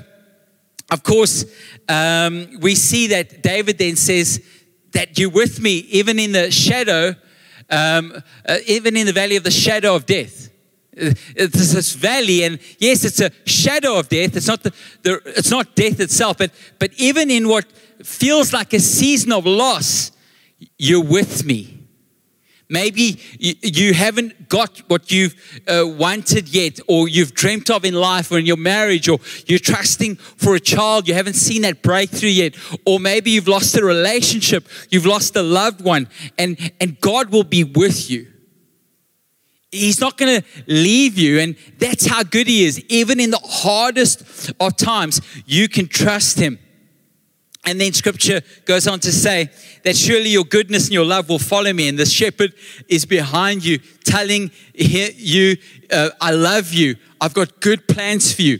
of 0.91 1.03
course, 1.03 1.45
um, 1.87 2.49
we 2.59 2.75
see 2.75 3.07
that 3.07 3.41
David 3.41 3.77
then 3.77 3.95
says 3.95 4.43
that 4.91 5.17
you're 5.17 5.29
with 5.29 5.61
me 5.61 5.77
even 5.89 6.19
in 6.19 6.33
the 6.33 6.51
shadow, 6.51 7.15
um, 7.69 8.21
uh, 8.45 8.57
even 8.67 8.97
in 8.97 9.05
the 9.05 9.13
valley 9.13 9.37
of 9.37 9.45
the 9.45 9.51
shadow 9.51 9.95
of 9.95 10.05
death. 10.05 10.50
It's 10.93 11.73
this 11.73 11.93
valley, 11.93 12.43
and 12.43 12.59
yes, 12.77 13.05
it's 13.05 13.21
a 13.21 13.31
shadow 13.45 13.97
of 13.97 14.09
death. 14.09 14.35
It's 14.35 14.47
not 14.47 14.61
the, 14.63 14.73
the, 15.03 15.21
it's 15.25 15.49
not 15.49 15.73
death 15.73 16.01
itself, 16.01 16.37
but 16.37 16.51
but 16.79 16.91
even 16.97 17.31
in 17.31 17.47
what 17.47 17.65
feels 18.03 18.51
like 18.51 18.73
a 18.73 18.79
season 18.79 19.31
of 19.31 19.45
loss, 19.45 20.11
you're 20.77 21.03
with 21.03 21.45
me. 21.45 21.77
Maybe 22.67 23.19
you, 23.39 23.53
you 23.61 23.93
haven't 23.93 24.49
got 24.49 24.79
what 24.89 25.11
you've 25.11 25.35
uh, 25.67 25.85
wanted 25.85 26.53
yet, 26.53 26.79
or 26.87 27.07
you've 27.07 27.33
dreamt 27.33 27.69
of 27.69 27.85
in 27.85 27.93
life, 27.93 28.29
or 28.31 28.39
in 28.39 28.45
your 28.45 28.57
marriage, 28.57 29.07
or 29.07 29.19
you're 29.45 29.59
trusting 29.59 30.15
for 30.17 30.55
a 30.55 30.59
child. 30.59 31.07
You 31.07 31.13
haven't 31.13 31.35
seen 31.35 31.61
that 31.61 31.81
breakthrough 31.81 32.29
yet, 32.29 32.55
or 32.85 32.99
maybe 32.99 33.31
you've 33.31 33.47
lost 33.47 33.77
a 33.77 33.85
relationship, 33.85 34.67
you've 34.89 35.05
lost 35.05 35.37
a 35.37 35.41
loved 35.41 35.81
one, 35.81 36.09
and 36.37 36.57
and 36.81 36.99
God 36.99 37.29
will 37.31 37.45
be 37.45 37.63
with 37.63 38.09
you. 38.09 38.27
He's 39.71 40.01
not 40.01 40.17
going 40.17 40.41
to 40.41 40.47
leave 40.67 41.17
you. 41.17 41.39
And 41.39 41.55
that's 41.79 42.05
how 42.05 42.23
good 42.23 42.47
He 42.47 42.65
is. 42.65 42.79
Even 42.89 43.19
in 43.19 43.31
the 43.31 43.41
hardest 43.43 44.51
of 44.59 44.75
times, 44.75 45.21
you 45.45 45.69
can 45.69 45.87
trust 45.87 46.39
Him. 46.39 46.59
And 47.63 47.79
then 47.79 47.93
scripture 47.93 48.41
goes 48.65 48.87
on 48.87 48.99
to 49.01 49.11
say 49.11 49.49
that 49.83 49.95
surely 49.95 50.29
your 50.29 50.43
goodness 50.43 50.85
and 50.85 50.93
your 50.93 51.05
love 51.05 51.29
will 51.29 51.39
follow 51.39 51.71
me. 51.71 51.87
And 51.87 51.97
the 51.97 52.07
shepherd 52.07 52.53
is 52.89 53.05
behind 53.05 53.63
you, 53.63 53.77
telling 54.03 54.51
you, 54.73 55.57
uh, 55.91 56.09
I 56.19 56.31
love 56.31 56.73
you. 56.73 56.95
I've 57.19 57.35
got 57.35 57.61
good 57.61 57.87
plans 57.87 58.33
for 58.33 58.41
you. 58.41 58.59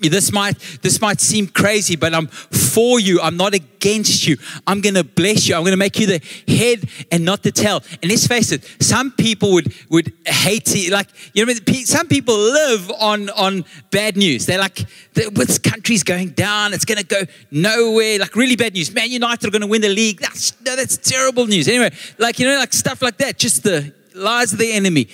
This 0.00 0.32
might 0.32 0.58
this 0.82 1.00
might 1.00 1.20
seem 1.20 1.46
crazy, 1.46 1.96
but 1.96 2.14
I'm 2.14 2.26
for 2.26 3.00
you. 3.00 3.20
I'm 3.20 3.36
not 3.36 3.54
against 3.54 4.26
you. 4.26 4.36
I'm 4.66 4.80
going 4.80 4.94
to 4.94 5.04
bless 5.04 5.48
you. 5.48 5.54
I'm 5.54 5.62
going 5.62 5.72
to 5.72 5.76
make 5.76 5.98
you 5.98 6.06
the 6.06 6.20
head 6.48 6.88
and 7.10 7.24
not 7.24 7.42
the 7.42 7.52
tail. 7.52 7.82
And 8.02 8.10
let's 8.10 8.26
face 8.26 8.52
it, 8.52 8.64
some 8.80 9.12
people 9.12 9.52
would 9.52 9.74
would 9.90 10.12
hate 10.26 10.74
it. 10.74 10.90
Like 10.90 11.08
you 11.32 11.44
know, 11.44 11.52
some 11.84 12.08
people 12.08 12.36
live 12.36 12.90
on 12.98 13.30
on 13.30 13.64
bad 13.90 14.16
news. 14.16 14.46
They're 14.46 14.58
like, 14.58 14.86
this 15.14 15.58
country's 15.58 16.02
going 16.02 16.30
down. 16.30 16.72
It's 16.72 16.84
going 16.84 16.98
to 16.98 17.04
go 17.04 17.22
nowhere. 17.50 18.18
Like 18.18 18.34
really 18.36 18.56
bad 18.56 18.74
news. 18.74 18.92
Man 18.92 19.10
United 19.10 19.46
are 19.46 19.50
going 19.50 19.62
to 19.62 19.68
win 19.68 19.82
the 19.82 19.88
league. 19.88 20.20
That's 20.20 20.58
no, 20.62 20.76
that's 20.76 20.96
terrible 20.96 21.46
news. 21.46 21.68
Anyway, 21.68 21.92
like 22.18 22.38
you 22.38 22.46
know, 22.46 22.56
like 22.56 22.72
stuff 22.72 23.02
like 23.02 23.18
that. 23.18 23.38
Just 23.38 23.62
the 23.62 23.92
lies 24.14 24.52
of 24.52 24.58
the 24.58 24.72
enemy. 24.72 25.08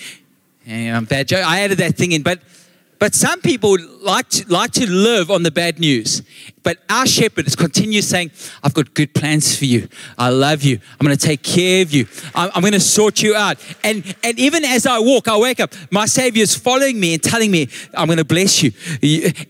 Yeah, 0.65 0.97
I'm 0.97 1.05
bad 1.05 1.29
joke. 1.29 1.45
I 1.45 1.61
added 1.61 1.79
that 1.79 1.97
thing 1.97 2.13
in, 2.13 2.23
but 2.23 2.41
but 3.01 3.15
some 3.15 3.41
people 3.41 3.79
like 4.03 4.29
to, 4.29 4.47
like 4.53 4.73
to 4.73 4.89
live 4.89 5.31
on 5.31 5.43
the 5.43 5.51
bad 5.51 5.81
news. 5.81 6.23
But 6.63 6.79
our 6.91 7.07
shepherd 7.07 7.47
is 7.47 7.57
continues 7.57 8.07
saying, 8.07 8.31
I've 8.63 8.75
got 8.75 8.93
good 8.93 9.15
plans 9.15 9.57
for 9.57 9.65
you. 9.65 9.89
I 10.19 10.29
love 10.29 10.63
you. 10.63 10.79
I'm 11.01 11.07
going 11.07 11.17
to 11.17 11.27
take 11.27 11.43
care 11.43 11.81
of 11.81 11.93
you. 11.93 12.07
I'm, 12.35 12.51
I'm 12.55 12.61
going 12.61 12.75
to 12.75 12.81
sort 12.81 13.23
you 13.23 13.35
out. 13.35 13.57
And, 13.83 14.05
and 14.23 14.39
even 14.39 14.67
as 14.67 14.87
I 14.87 14.99
walk, 14.99 15.29
I 15.29 15.39
wake 15.39 15.61
up, 15.61 15.73
my 15.91 16.05
Savior 16.05 16.43
is 16.43 16.55
following 16.55 17.01
me 17.01 17.15
and 17.15 17.23
telling 17.23 17.51
me, 17.51 17.69
I'm 17.95 18.05
going 18.07 18.19
to 18.19 18.25
bless 18.27 18.63
you. 18.63 18.73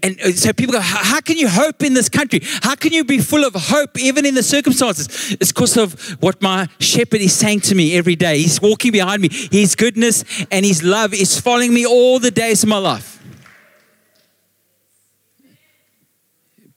And 0.05 0.21
uh, 0.21 0.31
so 0.31 0.53
people 0.53 0.73
go, 0.73 0.81
How 0.81 1.21
can 1.21 1.37
you 1.37 1.49
hope 1.49 1.83
in 1.83 1.95
this 1.95 2.09
country? 2.09 2.43
How 2.63 2.77
can 2.77 2.93
you 2.93 3.03
be 3.03 3.19
full 3.19 3.45
of 3.45 3.55
hope 3.57 3.99
even 3.99 4.25
in 4.25 4.37
the 4.37 4.45
circumstances? 4.45 5.33
It's 5.41 5.51
because 5.51 5.77
of 5.77 6.01
what 6.23 6.41
my 6.41 6.69
shepherd 6.79 7.21
is 7.21 7.35
saying 7.35 7.61
to 7.63 7.75
me 7.75 7.97
every 7.97 8.15
day. 8.15 8.39
He's 8.39 8.63
walking 8.63 8.93
behind 8.93 9.23
me. 9.23 9.29
His 9.29 9.75
goodness 9.75 10.25
and 10.53 10.65
His 10.65 10.85
love 10.85 11.13
is 11.13 11.41
following 11.41 11.75
me 11.75 11.85
all 11.85 12.21
the 12.21 12.31
days 12.31 12.63
of 12.63 12.69
my 12.69 12.79
life. 12.79 13.20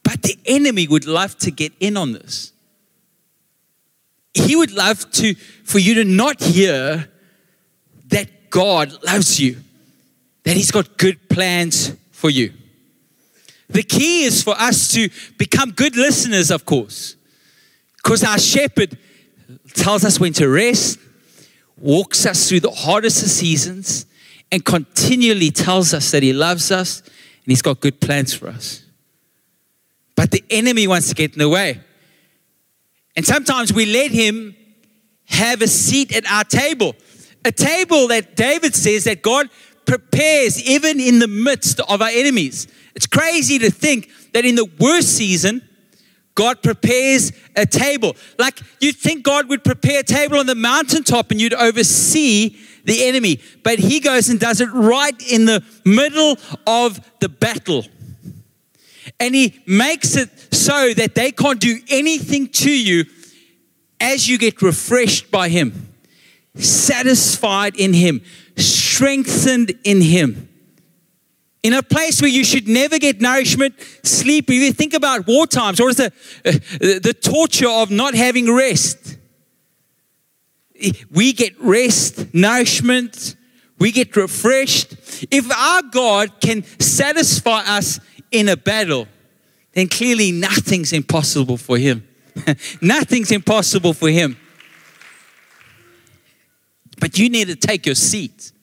But 0.04 0.22
the 0.22 0.38
enemy 0.46 0.88
would 0.88 1.06
love 1.06 1.38
to 1.39 1.52
get 1.52 1.72
in 1.80 1.98
on 1.98 2.13
this. 2.13 2.52
He 4.34 4.56
would 4.56 4.72
love 4.72 5.10
to 5.12 5.36
for 5.63 5.80
you 5.80 5.96
to 5.96 6.04
not 6.04 6.42
hear 6.42 7.10
that 8.08 8.50
God 8.50 9.04
loves 9.04 9.39
you, 9.39 9.58
that 10.44 10.56
He's 10.56 10.72
got 10.72 10.98
good 10.98 11.30
plans 11.30 11.96
for 12.12 12.30
you. 12.30 12.54
The 13.70 13.84
key 13.84 14.24
is 14.24 14.44
for 14.44 14.56
us 14.60 14.92
to 14.94 15.10
become 15.38 15.72
good 15.72 15.96
listeners, 15.96 16.52
of 16.52 16.66
course, 16.66 17.16
because 17.98 18.24
our 18.24 18.38
shepherd 18.38 18.98
tells 19.74 20.04
us 20.04 20.20
when 20.20 20.34
to 20.34 20.48
rest, 20.48 21.00
walks 21.78 22.26
us 22.26 22.48
through 22.48 22.60
the 22.60 22.72
hardest 22.72 23.24
of 23.24 23.30
seasons, 23.30 24.06
and 24.52 24.63
continually 24.63 25.50
tells 25.50 25.94
us 25.94 26.12
that 26.12 26.22
He 26.22 26.34
loves 26.34 26.72
us 26.72 27.00
and 27.02 27.12
He's 27.48 27.63
got 27.63 27.80
good 27.80 28.00
plans 28.00 28.34
for 28.34 28.48
us. 28.48 28.83
But 30.15 30.32
the 30.32 30.43
enemy 30.49 30.88
wants 30.88 31.10
to 31.10 31.15
get 31.15 31.34
in 31.34 31.39
the 31.39 31.49
way. 31.49 31.82
And 33.15 33.26
sometimes 33.26 33.73
we 33.73 33.86
let 33.86 34.12
Him 34.12 34.56
have 35.26 35.62
a 35.62 35.67
seat 35.67 36.15
at 36.15 36.30
our 36.30 36.43
table. 36.43 36.95
A 37.45 37.52
table 37.52 38.08
that 38.08 38.36
David 38.36 38.76
says 38.76 39.04
that 39.06 39.21
God 39.21 39.49
prepares 39.86 40.62
even 40.63 40.99
in 40.99 41.19
the 41.19 41.28
midst 41.28 41.80
of 41.82 42.02
our 42.02 42.10
enemies. 42.10 42.67
It's 42.95 43.08
crazy 43.08 43.60
to 43.60 43.69
think 43.69 44.10
that 44.34 44.45
in 44.45 44.56
the 44.56 44.69
worst 44.80 45.15
season, 45.15 45.67
God 46.36 46.63
prepares 46.63 47.32
a 47.56 47.65
table. 47.65 48.15
Like 48.39 48.60
you'd 48.80 48.95
think 48.95 49.23
God 49.23 49.49
would 49.49 49.63
prepare 49.63 49.99
a 49.99 50.04
table 50.04 50.38
on 50.38 50.45
the 50.45 50.56
mountaintop 50.56 51.32
and 51.32 51.39
you'd 51.39 51.54
oversee 51.54 52.58
the 52.86 53.06
enemy. 53.06 53.39
But 53.63 53.80
he 53.80 53.99
goes 53.99 54.30
and 54.30 54.39
does 54.39 54.62
it 54.62 54.69
right 54.71 55.32
in 55.32 55.45
the 55.45 55.63
middle 55.86 56.38
of 56.65 56.99
the 57.19 57.30
battle. 57.30 57.86
And 59.24 59.34
he 59.34 59.62
makes 59.66 60.18
it 60.18 60.30
so 60.54 60.94
that 60.94 61.16
they 61.16 61.32
can't 61.32 61.60
do 61.60 61.80
anything 61.88 62.50
to 62.50 62.70
you 62.70 63.06
as 64.02 64.28
you 64.28 64.38
get 64.38 64.62
refreshed 64.62 65.32
by 65.32 65.48
him, 65.48 65.94
satisfied 66.56 67.78
in 67.78 67.94
him, 67.94 68.22
strengthened 68.58 69.80
in 69.86 70.02
him 70.02 70.50
in 71.64 71.72
a 71.72 71.82
place 71.82 72.22
where 72.22 72.30
you 72.30 72.44
should 72.44 72.68
never 72.68 73.00
get 73.00 73.22
nourishment, 73.22 73.74
sleep. 74.04 74.50
If 74.50 74.62
you 74.62 74.74
think 74.74 74.94
about 74.94 75.26
war 75.26 75.48
times, 75.48 75.80
is 75.80 75.96
the, 75.96 76.12
uh, 76.46 76.52
the 77.00 77.16
torture 77.20 77.70
of 77.70 77.90
not 77.90 78.14
having 78.14 78.54
rest? 78.54 79.18
We 81.10 81.32
get 81.32 81.58
rest, 81.62 82.34
nourishment, 82.34 83.38
we 83.80 83.94
get 83.94 84.14
refreshed. 84.18 84.92
If 85.32 85.50
our 85.50 85.82
God 85.84 86.42
can 86.42 86.64
satisfy 86.80 87.62
us 87.62 88.02
in 88.34 88.50
a 88.50 88.58
battle, 88.58 89.08
then 89.74 89.88
clearly 89.88 90.32
nothing's 90.32 90.91
impossible 90.91 91.58
for 91.58 91.78
Him. 91.78 92.08
nothing's 92.82 93.32
impossible 93.32 93.93
for 93.93 94.10
Him. 94.10 94.38
But 97.00 97.17
you 97.17 97.30
need 97.30 97.48
to 97.48 97.56
take 97.56 97.86
your 97.86 97.96
seat. 97.96 98.54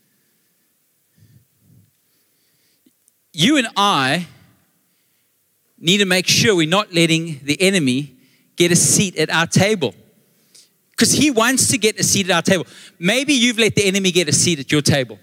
you 3.32 3.56
and 3.56 3.68
I 3.76 4.26
need 5.78 5.98
to 5.98 6.04
make 6.04 6.26
sure 6.26 6.54
we're 6.54 6.68
not 6.68 6.92
letting 6.92 7.40
the 7.44 7.60
enemy 7.60 8.16
get 8.56 8.72
a 8.72 8.76
seat 8.76 9.16
at 9.16 9.30
our 9.30 9.46
table. 9.46 9.94
Because 10.90 11.12
he 11.12 11.30
wants 11.30 11.68
to 11.68 11.78
get 11.78 11.98
a 11.98 12.02
seat 12.02 12.28
at 12.28 12.36
our 12.36 12.42
table. 12.42 12.66
Maybe 12.98 13.32
you've 13.32 13.58
let 13.58 13.74
the 13.74 13.86
enemy 13.86 14.10
get 14.10 14.28
a 14.28 14.32
seat 14.32 14.58
at 14.58 14.70
your 14.70 14.82
table. 14.82 15.18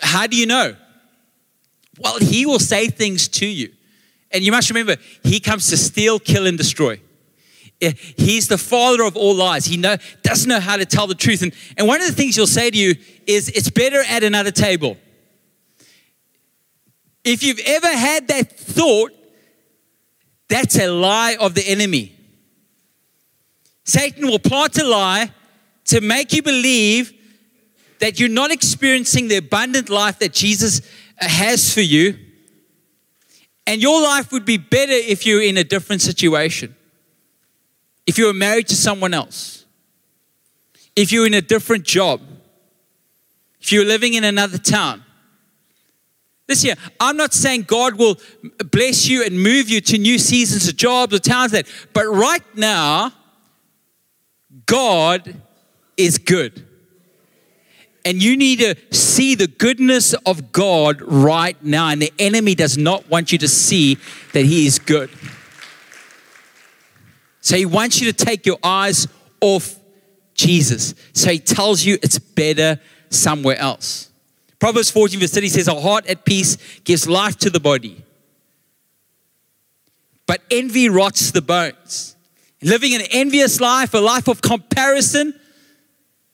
How 0.00 0.26
do 0.26 0.36
you 0.36 0.46
know? 0.46 0.76
Well, 1.98 2.18
he 2.18 2.46
will 2.46 2.58
say 2.58 2.88
things 2.88 3.28
to 3.28 3.46
you. 3.46 3.72
And 4.30 4.44
you 4.44 4.52
must 4.52 4.68
remember, 4.70 4.96
he 5.22 5.40
comes 5.40 5.68
to 5.68 5.76
steal, 5.76 6.18
kill, 6.18 6.46
and 6.46 6.58
destroy. 6.58 7.00
He's 7.80 8.48
the 8.48 8.58
father 8.58 9.04
of 9.04 9.16
all 9.16 9.34
lies. 9.34 9.66
He 9.66 9.76
know, 9.76 9.96
doesn't 10.22 10.48
know 10.48 10.60
how 10.60 10.76
to 10.76 10.86
tell 10.86 11.06
the 11.06 11.14
truth. 11.14 11.42
And, 11.42 11.52
and 11.76 11.86
one 11.86 12.00
of 12.00 12.06
the 12.06 12.14
things 12.14 12.36
he'll 12.36 12.46
say 12.46 12.70
to 12.70 12.76
you 12.76 12.94
is, 13.26 13.48
It's 13.50 13.70
better 13.70 14.02
at 14.08 14.24
another 14.24 14.50
table. 14.50 14.96
If 17.22 17.42
you've 17.42 17.60
ever 17.66 17.88
had 17.88 18.28
that 18.28 18.52
thought, 18.58 19.12
that's 20.48 20.78
a 20.78 20.88
lie 20.88 21.36
of 21.38 21.54
the 21.54 21.68
enemy. 21.68 22.14
Satan 23.84 24.26
will 24.26 24.38
plant 24.38 24.78
a 24.78 24.84
lie 24.84 25.30
to 25.86 26.00
make 26.00 26.32
you 26.32 26.42
believe 26.42 27.12
that 28.00 28.20
you're 28.20 28.28
not 28.28 28.50
experiencing 28.50 29.28
the 29.28 29.36
abundant 29.36 29.88
life 29.88 30.18
that 30.18 30.32
Jesus 30.32 30.80
has 31.16 31.72
for 31.72 31.80
you. 31.80 32.18
And 33.66 33.82
your 33.82 34.00
life 34.00 34.32
would 34.32 34.44
be 34.44 34.58
better 34.58 34.92
if 34.92 35.26
you're 35.26 35.42
in 35.42 35.56
a 35.56 35.64
different 35.64 36.02
situation. 36.02 36.76
If 38.06 38.18
you 38.18 38.26
were 38.26 38.34
married 38.34 38.68
to 38.68 38.76
someone 38.76 39.12
else. 39.12 39.64
If 40.94 41.12
you're 41.12 41.26
in 41.26 41.34
a 41.34 41.42
different 41.42 41.84
job. 41.84 42.20
If 43.60 43.72
you're 43.72 43.84
living 43.84 44.14
in 44.14 44.24
another 44.24 44.58
town. 44.58 45.02
This 46.46 46.64
year, 46.64 46.76
I'm 47.00 47.16
not 47.16 47.34
saying 47.34 47.62
God 47.62 47.96
will 47.96 48.16
bless 48.70 49.08
you 49.08 49.24
and 49.24 49.42
move 49.42 49.68
you 49.68 49.80
to 49.80 49.98
new 49.98 50.18
seasons 50.18 50.68
of 50.68 50.76
jobs 50.76 51.12
or 51.12 51.18
towns 51.18 51.50
that, 51.50 51.66
but 51.92 52.06
right 52.06 52.44
now, 52.56 53.12
God 54.64 55.34
is 55.96 56.18
good. 56.18 56.65
And 58.06 58.22
you 58.22 58.36
need 58.36 58.60
to 58.60 58.76
see 58.96 59.34
the 59.34 59.48
goodness 59.48 60.14
of 60.24 60.52
God 60.52 61.02
right 61.02 61.60
now. 61.62 61.88
And 61.88 62.00
the 62.00 62.12
enemy 62.20 62.54
does 62.54 62.78
not 62.78 63.10
want 63.10 63.32
you 63.32 63.38
to 63.38 63.48
see 63.48 63.98
that 64.32 64.44
He 64.44 64.64
is 64.64 64.78
good. 64.78 65.10
So 67.40 67.56
He 67.56 67.66
wants 67.66 68.00
you 68.00 68.12
to 68.12 68.24
take 68.24 68.46
your 68.46 68.58
eyes 68.62 69.08
off 69.40 69.74
Jesus. 70.34 70.94
So 71.14 71.32
He 71.32 71.40
tells 71.40 71.84
you 71.84 71.98
it's 72.00 72.20
better 72.20 72.78
somewhere 73.10 73.56
else. 73.56 74.08
Proverbs 74.60 74.90
14, 74.92 75.18
verse 75.18 75.32
30 75.32 75.48
says, 75.48 75.68
A 75.68 75.80
heart 75.80 76.06
at 76.06 76.24
peace 76.24 76.56
gives 76.84 77.08
life 77.08 77.36
to 77.38 77.50
the 77.50 77.60
body, 77.60 78.04
but 80.26 80.42
envy 80.48 80.88
rots 80.88 81.32
the 81.32 81.42
bones. 81.42 82.14
Living 82.62 82.94
an 82.94 83.02
envious 83.10 83.60
life, 83.60 83.94
a 83.94 83.98
life 83.98 84.28
of 84.28 84.42
comparison, 84.42 85.34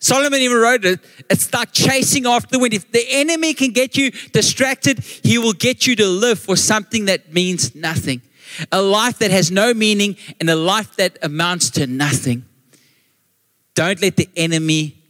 Solomon 0.03 0.41
even 0.41 0.59
wrote 0.59 0.85
it, 0.85 0.99
it's 1.31 1.55
like 1.55 1.71
chasing 1.71 2.27
after 2.27 2.49
the 2.49 2.59
wind. 2.59 2.75
If 2.75 2.91
the 2.91 3.05
enemy 3.09 3.55
can 3.55 3.71
get 3.71 3.97
you 3.97 4.11
distracted, 4.33 4.99
he 4.99 5.39
will 5.39 5.53
get 5.53 5.87
you 5.87 5.95
to 5.95 6.07
live 6.07 6.41
for 6.41 6.57
something 6.57 7.05
that 7.05 7.33
means 7.33 7.77
nothing. 7.77 8.21
A 8.73 8.83
life 8.83 9.21
that 9.21 9.31
has 9.31 9.53
no 9.53 9.73
meaning 9.73 10.17
and 10.41 10.51
a 10.51 10.57
life 10.57 10.97
that 10.97 11.19
amounts 11.23 11.71
to 11.71 11.87
nothing. 11.87 12.45
Don't 13.77 14.03
let 14.03 14.17
the 14.17 14.29
enemy 14.37 15.01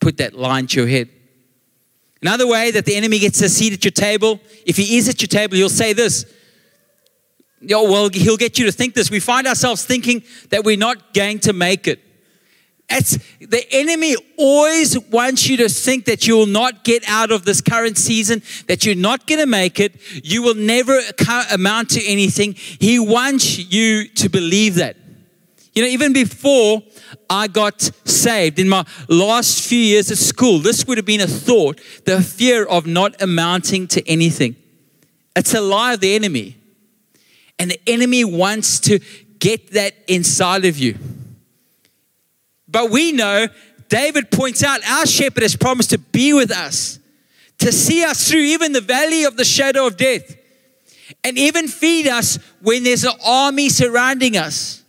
put 0.00 0.16
that 0.16 0.34
line 0.34 0.66
to 0.66 0.80
your 0.80 0.88
head. 0.88 1.08
Another 2.20 2.48
way 2.48 2.72
that 2.72 2.84
the 2.84 2.96
enemy 2.96 3.20
gets 3.20 3.40
a 3.42 3.48
seat 3.48 3.74
at 3.74 3.84
your 3.84 3.92
table, 3.92 4.40
if 4.66 4.76
he 4.76 4.96
is 4.96 5.08
at 5.08 5.22
your 5.22 5.28
table, 5.28 5.54
he'll 5.54 5.68
say 5.68 5.92
this. 5.92 6.26
Oh, 7.70 7.88
well, 7.88 8.08
he'll 8.08 8.36
get 8.36 8.58
you 8.58 8.66
to 8.66 8.72
think 8.72 8.94
this. 8.94 9.08
We 9.08 9.20
find 9.20 9.46
ourselves 9.46 9.84
thinking 9.84 10.24
that 10.50 10.64
we're 10.64 10.76
not 10.76 11.14
going 11.14 11.38
to 11.40 11.52
make 11.52 11.86
it. 11.86 12.00
It's, 12.88 13.18
the 13.40 13.64
enemy 13.72 14.14
always 14.36 14.98
wants 15.10 15.48
you 15.48 15.56
to 15.56 15.68
think 15.68 16.04
that 16.04 16.26
you 16.26 16.36
will 16.36 16.46
not 16.46 16.84
get 16.84 17.02
out 17.08 17.32
of 17.32 17.44
this 17.44 17.60
current 17.60 17.98
season, 17.98 18.42
that 18.68 18.86
you're 18.86 18.94
not 18.94 19.26
going 19.26 19.40
to 19.40 19.46
make 19.46 19.80
it, 19.80 19.96
you 20.24 20.42
will 20.42 20.54
never 20.54 21.00
amount 21.50 21.90
to 21.90 22.04
anything. 22.06 22.54
He 22.54 22.98
wants 22.98 23.58
you 23.58 24.08
to 24.08 24.28
believe 24.28 24.76
that. 24.76 24.96
You 25.74 25.82
know, 25.82 25.88
even 25.88 26.12
before 26.12 26.82
I 27.28 27.48
got 27.48 27.82
saved, 28.04 28.58
in 28.58 28.68
my 28.68 28.86
last 29.08 29.66
few 29.66 29.78
years 29.78 30.10
at 30.10 30.18
school, 30.18 30.60
this 30.60 30.86
would 30.86 30.96
have 30.96 31.04
been 31.04 31.20
a 31.20 31.26
thought 31.26 31.80
the 32.04 32.22
fear 32.22 32.64
of 32.64 32.86
not 32.86 33.20
amounting 33.20 33.88
to 33.88 34.08
anything. 34.08 34.56
It's 35.34 35.54
a 35.54 35.60
lie 35.60 35.94
of 35.94 36.00
the 36.00 36.14
enemy. 36.14 36.56
And 37.58 37.70
the 37.72 37.80
enemy 37.86 38.24
wants 38.24 38.80
to 38.80 39.00
get 39.38 39.72
that 39.72 39.94
inside 40.08 40.64
of 40.64 40.78
you. 40.78 40.96
But 42.68 42.90
we 42.90 43.12
know, 43.12 43.46
David 43.88 44.30
points 44.30 44.62
out, 44.62 44.80
our 44.88 45.06
shepherd 45.06 45.42
has 45.42 45.56
promised 45.56 45.90
to 45.90 45.98
be 45.98 46.32
with 46.32 46.50
us, 46.50 46.98
to 47.58 47.72
see 47.72 48.04
us 48.04 48.28
through 48.28 48.40
even 48.40 48.72
the 48.72 48.80
valley 48.80 49.24
of 49.24 49.36
the 49.36 49.44
shadow 49.44 49.86
of 49.86 49.96
death, 49.96 50.36
and 51.22 51.38
even 51.38 51.68
feed 51.68 52.08
us 52.08 52.38
when 52.60 52.82
there's 52.82 53.04
an 53.04 53.14
army 53.24 53.68
surrounding 53.68 54.36
us. 54.36 54.82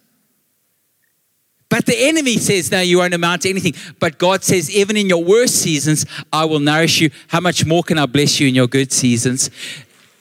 But 1.69 1.85
the 1.85 1.95
enemy 1.97 2.37
says, 2.37 2.71
No, 2.71 2.79
you 2.79 2.99
won't 2.99 3.13
amount 3.13 3.41
to 3.41 3.49
anything. 3.49 3.73
But 3.99 4.17
God 4.17 4.43
says, 4.43 4.71
Even 4.71 4.95
in 4.95 5.09
your 5.09 5.23
worst 5.23 5.55
seasons, 5.55 6.05
I 6.31 6.45
will 6.45 6.59
nourish 6.59 7.01
you. 7.01 7.09
How 7.27 7.41
much 7.41 7.65
more 7.65 7.83
can 7.83 7.97
I 7.97 8.05
bless 8.05 8.39
you 8.39 8.47
in 8.47 8.55
your 8.55 8.67
good 8.67 8.91
seasons? 8.91 9.49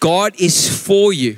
God 0.00 0.34
is 0.40 0.84
for 0.84 1.12
you. 1.12 1.36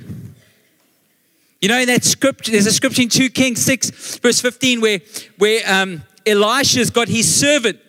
You 1.60 1.68
know, 1.68 1.78
in 1.78 1.88
that 1.88 2.04
scripture, 2.04 2.52
there's 2.52 2.66
a 2.66 2.72
scripture 2.72 3.02
in 3.02 3.08
2 3.08 3.30
Kings 3.30 3.64
6, 3.64 4.18
verse 4.18 4.40
15, 4.40 4.80
where, 4.80 5.00
where 5.38 5.62
um, 5.66 6.02
Elisha's 6.24 6.90
got 6.90 7.08
his 7.08 7.32
servant 7.32 7.80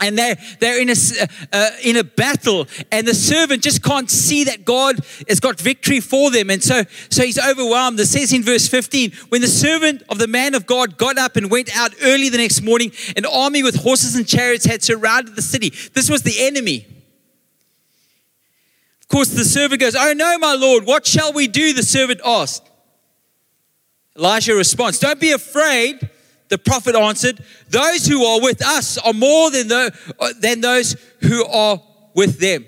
and 0.00 0.18
they're, 0.18 0.36
they're 0.58 0.80
in, 0.80 0.90
a, 0.90 0.94
uh, 1.52 1.70
in 1.84 1.96
a 1.96 2.02
battle 2.02 2.66
and 2.90 3.06
the 3.06 3.14
servant 3.14 3.62
just 3.62 3.84
can't 3.84 4.10
see 4.10 4.42
that 4.44 4.64
god 4.64 4.98
has 5.28 5.38
got 5.38 5.60
victory 5.60 6.00
for 6.00 6.32
them. 6.32 6.50
And 6.50 6.60
so, 6.60 6.82
so 7.10 7.22
he's 7.22 7.38
overwhelmed. 7.38 8.00
It 8.00 8.06
says 8.06 8.32
in 8.32 8.42
verse 8.42 8.66
15 8.66 9.12
when 9.28 9.40
the 9.40 9.46
servant 9.46 10.02
of 10.08 10.18
the 10.18 10.26
man 10.26 10.56
of 10.56 10.66
god 10.66 10.98
got 10.98 11.18
up 11.18 11.36
and 11.36 11.48
went 11.48 11.74
out 11.76 11.94
early 12.02 12.28
the 12.28 12.38
next 12.38 12.62
morning 12.62 12.90
an 13.16 13.24
army 13.24 13.62
with 13.62 13.76
horses 13.76 14.16
and 14.16 14.26
chariots 14.26 14.64
had 14.64 14.82
surrounded 14.82 15.36
the 15.36 15.42
city. 15.42 15.72
This 15.92 16.10
was 16.10 16.22
the 16.22 16.34
enemy. 16.40 16.86
Of 19.00 19.08
course 19.08 19.28
the 19.28 19.44
servant 19.44 19.80
goes 19.80 19.94
oh 19.94 20.12
no 20.14 20.38
my 20.38 20.54
lord 20.54 20.86
what 20.86 21.06
shall 21.06 21.32
we 21.32 21.46
do? 21.46 21.72
The 21.72 21.84
servant 21.84 22.20
asked 22.24 22.71
elisha 24.16 24.54
responds 24.54 24.98
don't 24.98 25.20
be 25.20 25.32
afraid 25.32 26.10
the 26.52 26.58
prophet 26.58 26.94
answered, 26.94 27.42
Those 27.70 28.06
who 28.06 28.26
are 28.26 28.42
with 28.42 28.62
us 28.62 28.98
are 28.98 29.14
more 29.14 29.50
than, 29.50 29.68
the, 29.68 29.90
uh, 30.20 30.34
than 30.38 30.60
those 30.60 30.96
who 31.22 31.46
are 31.46 31.80
with 32.14 32.40
them. 32.40 32.66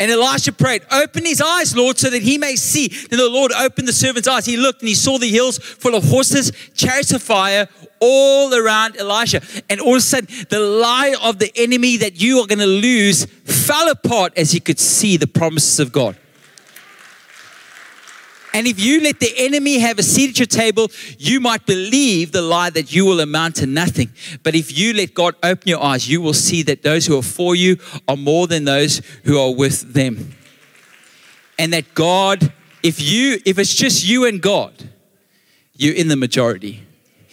And 0.00 0.10
Elisha 0.10 0.50
prayed, 0.50 0.82
Open 0.90 1.24
his 1.24 1.40
eyes, 1.40 1.76
Lord, 1.76 1.96
so 1.96 2.10
that 2.10 2.22
he 2.22 2.38
may 2.38 2.56
see. 2.56 2.88
Then 2.88 3.20
the 3.20 3.28
Lord 3.28 3.52
opened 3.52 3.86
the 3.86 3.92
servant's 3.92 4.26
eyes. 4.26 4.46
He 4.46 4.56
looked 4.56 4.80
and 4.80 4.88
he 4.88 4.96
saw 4.96 5.16
the 5.16 5.28
hills 5.28 5.58
full 5.58 5.94
of 5.94 6.02
horses, 6.02 6.50
chariots 6.74 7.12
of 7.12 7.22
fire, 7.22 7.68
all 8.00 8.52
around 8.52 8.96
Elisha. 8.96 9.42
And 9.68 9.80
all 9.80 9.92
of 9.92 9.98
a 9.98 10.00
sudden, 10.00 10.28
the 10.48 10.58
lie 10.58 11.14
of 11.22 11.38
the 11.38 11.52
enemy 11.54 11.98
that 11.98 12.20
you 12.20 12.40
are 12.40 12.48
going 12.48 12.58
to 12.58 12.66
lose 12.66 13.26
fell 13.26 13.88
apart 13.88 14.32
as 14.36 14.50
he 14.50 14.58
could 14.58 14.80
see 14.80 15.16
the 15.16 15.28
promises 15.28 15.78
of 15.78 15.92
God. 15.92 16.16
And 18.52 18.66
if 18.66 18.80
you 18.80 19.00
let 19.00 19.20
the 19.20 19.32
enemy 19.36 19.78
have 19.78 19.98
a 19.98 20.02
seat 20.02 20.30
at 20.30 20.38
your 20.38 20.46
table, 20.46 20.90
you 21.18 21.40
might 21.40 21.66
believe 21.66 22.32
the 22.32 22.42
lie 22.42 22.70
that 22.70 22.92
you 22.92 23.04
will 23.04 23.20
amount 23.20 23.56
to 23.56 23.66
nothing. 23.66 24.10
But 24.42 24.54
if 24.54 24.76
you 24.76 24.92
let 24.92 25.14
God 25.14 25.36
open 25.42 25.68
your 25.68 25.82
eyes, 25.82 26.08
you 26.08 26.20
will 26.20 26.34
see 26.34 26.62
that 26.62 26.82
those 26.82 27.06
who 27.06 27.16
are 27.16 27.22
for 27.22 27.54
you 27.54 27.76
are 28.08 28.16
more 28.16 28.46
than 28.46 28.64
those 28.64 29.02
who 29.24 29.38
are 29.38 29.54
with 29.54 29.94
them. 29.94 30.34
And 31.58 31.72
that 31.72 31.94
God, 31.94 32.52
if 32.82 33.00
you, 33.00 33.38
if 33.44 33.58
it's 33.58 33.74
just 33.74 34.06
you 34.06 34.26
and 34.26 34.42
God, 34.42 34.90
you're 35.74 35.94
in 35.94 36.08
the 36.08 36.16
majority. 36.16 36.86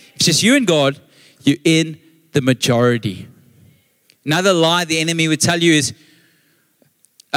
If 0.10 0.16
it's 0.18 0.26
just 0.26 0.44
you 0.44 0.56
and 0.56 0.68
God, 0.68 1.00
you're 1.42 1.58
in 1.64 2.00
the 2.34 2.42
majority. 2.42 3.28
Another 4.26 4.54
lie 4.54 4.86
the 4.86 5.00
enemy 5.00 5.28
would 5.28 5.42
tell 5.42 5.62
you 5.62 5.74
is 5.74 5.94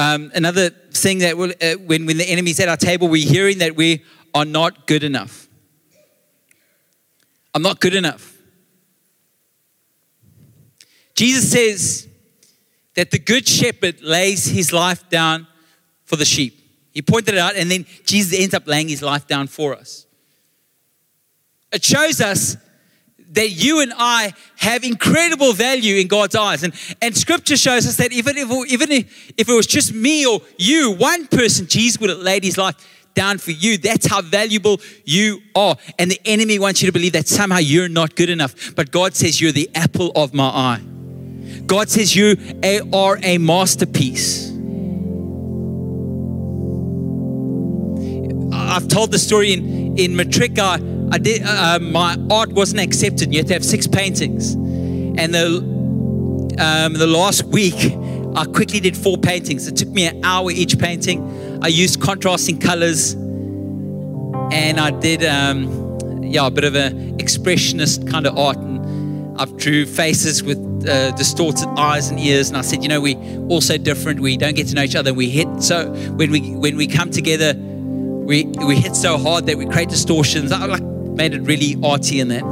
um, 0.01 0.33
another 0.35 0.71
thing 0.71 1.19
that 1.19 1.37
will, 1.37 1.53
uh, 1.61 1.75
when, 1.75 2.07
when 2.07 2.17
the 2.17 2.25
enemy's 2.25 2.59
at 2.59 2.69
our 2.69 2.77
table, 2.79 3.07
we're 3.07 3.29
hearing 3.29 3.59
that 3.59 3.77
we 3.77 4.03
are 4.35 4.47
not 4.47 4.87
good 4.87 5.05
enough. 5.05 5.47
I'm 7.55 7.61
not 7.61 7.81
good 7.81 7.95
enough. 7.95 8.39
Jesus 11.15 11.53
says 11.53 12.09
that 12.95 13.11
the 13.11 13.19
good 13.19 13.47
shepherd 13.47 14.01
lays 14.01 14.47
his 14.47 14.73
life 14.73 15.07
down 15.11 15.47
for 16.07 16.17
the 16.17 16.25
sheep. 16.25 16.57
He 16.93 17.03
pointed 17.03 17.35
it 17.35 17.39
out, 17.39 17.57
and 17.57 17.71
then 17.71 17.85
Jesus 18.07 18.41
ends 18.41 18.55
up 18.55 18.67
laying 18.67 18.89
his 18.89 19.03
life 19.03 19.27
down 19.27 19.49
for 19.49 19.77
us. 19.77 20.07
It 21.73 21.85
shows 21.85 22.23
us 22.23 22.57
that 23.31 23.51
you 23.51 23.81
and 23.81 23.93
I 23.97 24.33
have 24.57 24.85
incredible 24.85 25.53
value 25.53 25.97
in 25.97 26.09
God's 26.09 26.35
eyes. 26.35 26.63
And, 26.63 26.75
and 27.01 27.17
scripture 27.17 27.57
shows 27.57 27.87
us 27.87 27.97
that 27.97 28.13
even 28.13 28.37
if, 28.37 28.51
even 28.71 28.91
if 28.91 29.49
it 29.49 29.53
was 29.53 29.67
just 29.67 29.95
me 29.95 30.27
or 30.27 30.41
you, 30.59 30.93
one 30.93 31.27
person, 31.27 31.67
Jesus 31.67 32.01
would 32.01 32.11
have 32.11 32.19
laid 32.19 32.45
his 32.45 32.59
life 32.59 32.77
down 33.15 33.39
for 33.39 33.51
you. 33.51 33.79
That's 33.79 34.07
how 34.07 34.23
valuable 34.23 34.81
you 35.05 35.41
are. 35.55 35.77
And 35.99 36.11
the 36.11 36.21
enemy 36.25 36.59
wants 36.59 36.83
you 36.83 36.87
to 36.87 36.93
believe 36.93 37.13
that 37.13 37.29
somehow 37.29 37.59
you're 37.59 37.89
not 37.89 38.17
good 38.17 38.31
enough. 38.31 38.75
But 38.75 38.91
God 38.91 39.15
says 39.15 39.41
you're 39.41 39.53
the 39.53 39.71
apple 39.75 40.13
of 40.15 40.35
my 40.35 40.49
eye. 40.49 40.81
God 41.67 41.89
says 41.89 42.17
you 42.17 42.37
are 42.93 43.19
a 43.23 43.39
masterpiece. 43.39 44.50
I've 48.71 48.89
told 48.89 49.11
the 49.11 49.19
story 49.19 49.53
in, 49.53 49.99
in 49.99 50.13
Matrica 50.13 50.99
I 51.13 51.19
did, 51.19 51.43
uh, 51.43 51.79
um, 51.81 51.91
my 51.91 52.17
art 52.31 52.53
wasn't 52.53 52.81
accepted. 52.81 53.33
You 53.33 53.41
had 53.41 53.49
to 53.49 53.55
have 53.55 53.65
six 53.65 53.89
paintings. 53.89 54.55
And 54.55 55.35
the, 55.35 55.57
um, 56.59 56.93
the 56.93 57.07
last 57.09 57.43
week, 57.45 57.75
I 58.37 58.45
quickly 58.45 58.79
did 58.79 58.97
four 58.97 59.19
paintings. 59.19 59.67
It 59.67 59.77
took 59.77 59.89
me 59.89 60.07
an 60.07 60.25
hour 60.25 60.53
each 60.53 60.79
painting. 60.79 61.59
I 61.65 61.67
used 61.67 62.01
contrasting 62.01 62.61
colors. 62.61 63.15
And 64.53 64.79
I 64.79 64.91
did, 64.93 65.25
um, 65.25 66.23
yeah, 66.23 66.47
a 66.47 66.51
bit 66.51 66.65
of 66.65 66.77
an 66.77 67.19
expressionist 67.19 68.09
kind 68.09 68.25
of 68.25 68.39
art. 68.39 68.59
And 68.59 69.37
I 69.41 69.47
drew 69.47 69.87
faces 69.87 70.45
with 70.45 70.59
uh, 70.89 71.11
distorted 71.13 71.69
eyes 71.77 72.09
and 72.09 72.21
ears. 72.21 72.51
And 72.51 72.57
I 72.57 72.61
said, 72.61 72.85
you 72.85 72.89
know, 72.89 73.01
we 73.01 73.17
all 73.49 73.61
so 73.61 73.77
different. 73.79 74.21
We 74.21 74.37
don't 74.37 74.55
get 74.55 74.69
to 74.69 74.75
know 74.77 74.83
each 74.83 74.95
other. 74.95 75.13
We 75.13 75.29
hit 75.29 75.49
so 75.61 75.93
when 76.13 76.31
we 76.31 76.55
when 76.55 76.77
we 76.77 76.87
come 76.87 77.11
together, 77.11 77.55
we 78.31 78.45
we 78.45 78.77
hit 78.77 78.95
so 78.95 79.19
hard 79.19 79.47
that 79.47 79.59
we 79.59 79.67
create 79.67 79.89
distortions. 79.89 80.53
I 80.53 80.65
like 80.67 80.83
made 80.83 81.35
it 81.35 81.41
really 81.41 81.77
arty 81.83 82.21
in 82.21 82.29
that. 82.29 82.45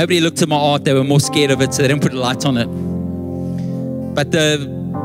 Nobody 0.00 0.20
looked 0.20 0.42
at 0.42 0.48
my 0.48 0.56
art, 0.56 0.84
they 0.84 0.92
were 0.92 1.04
more 1.04 1.20
scared 1.20 1.52
of 1.52 1.60
it, 1.62 1.72
so 1.72 1.82
they 1.82 1.88
didn't 1.88 2.02
put 2.02 2.12
a 2.12 2.18
light 2.18 2.44
on 2.44 2.56
it. 2.56 2.66
But 4.16 4.32
the, 4.32 4.46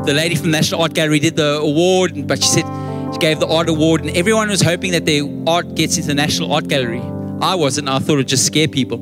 the 0.04 0.12
lady 0.12 0.34
from 0.34 0.46
the 0.46 0.56
National 0.58 0.82
Art 0.82 0.94
Gallery 0.94 1.20
did 1.20 1.36
the 1.36 1.60
award, 1.60 2.26
but 2.26 2.42
she 2.42 2.48
said 2.48 2.64
she 3.12 3.18
gave 3.18 3.38
the 3.38 3.46
art 3.46 3.68
award, 3.68 4.00
and 4.00 4.10
everyone 4.16 4.48
was 4.48 4.60
hoping 4.60 4.90
that 4.90 5.06
their 5.06 5.22
art 5.46 5.76
gets 5.76 5.96
into 5.96 6.08
the 6.08 6.14
National 6.14 6.52
Art 6.52 6.66
Gallery. 6.66 7.02
I 7.40 7.54
wasn't, 7.54 7.88
I 7.88 8.00
thought 8.00 8.14
it 8.14 8.16
would 8.16 8.28
just 8.28 8.44
scare 8.44 8.66
people. 8.66 8.98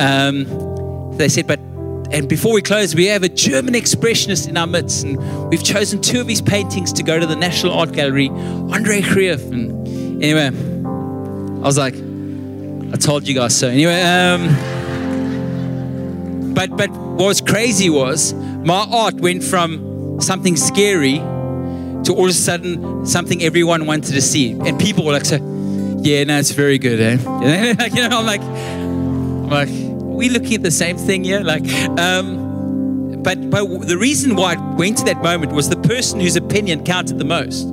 Um, 0.00 1.16
they 1.16 1.28
said, 1.28 1.46
but 1.46 1.60
and 2.12 2.28
before 2.28 2.52
we 2.52 2.60
close, 2.60 2.94
we 2.94 3.06
have 3.06 3.22
a 3.22 3.28
German 3.28 3.72
expressionist 3.72 4.46
in 4.46 4.58
our 4.58 4.66
midst, 4.66 5.04
and 5.04 5.16
we've 5.48 5.64
chosen 5.64 6.02
two 6.02 6.20
of 6.20 6.28
his 6.28 6.42
paintings 6.42 6.92
to 6.92 7.02
go 7.02 7.18
to 7.18 7.24
the 7.26 7.36
National 7.36 7.72
Art 7.72 7.92
Gallery, 7.92 8.28
Andre 8.28 9.00
Greeff. 9.00 9.50
And 9.50 10.22
anyway, 10.22 10.48
I 10.48 11.64
was 11.64 11.78
like, 11.78 11.94
I 12.92 12.98
told 12.98 13.26
you 13.26 13.34
guys 13.34 13.56
so. 13.58 13.68
Anyway, 13.68 13.98
um, 14.02 14.48
but 16.54 16.76
but 16.76 16.90
what 16.90 17.28
was 17.28 17.40
crazy 17.40 17.88
was 17.88 18.34
my 18.34 18.86
art 18.92 19.14
went 19.14 19.42
from 19.42 20.18
something 20.20 20.56
scary 20.56 21.14
to 21.14 22.12
all 22.14 22.24
of 22.24 22.30
a 22.30 22.34
sudden 22.34 23.06
something 23.06 23.42
everyone 23.42 23.86
wanted 23.86 24.12
to 24.12 24.20
see, 24.20 24.52
and 24.52 24.78
people 24.78 25.06
were 25.06 25.12
like, 25.12 25.24
"So, 25.24 25.36
yeah, 26.02 26.24
no, 26.24 26.38
it's 26.38 26.50
very 26.50 26.78
good." 26.78 27.00
Eh? 27.00 27.16
know, 27.94 28.18
I'm 28.18 28.26
like, 28.26 28.42
I'm 28.42 29.48
like, 29.48 29.91
we 30.22 30.28
looking 30.28 30.54
at 30.54 30.62
the 30.62 30.70
same 30.70 30.96
thing 30.96 31.24
here? 31.24 31.40
Like, 31.40 31.68
um, 31.98 33.20
but 33.24 33.50
but 33.50 33.66
the 33.88 33.98
reason 33.98 34.36
why 34.36 34.54
I 34.54 34.74
went 34.76 34.98
to 34.98 35.04
that 35.06 35.20
moment 35.20 35.50
was 35.50 35.68
the 35.68 35.76
person 35.76 36.20
whose 36.20 36.36
opinion 36.36 36.84
counted 36.84 37.18
the 37.18 37.24
most 37.24 37.64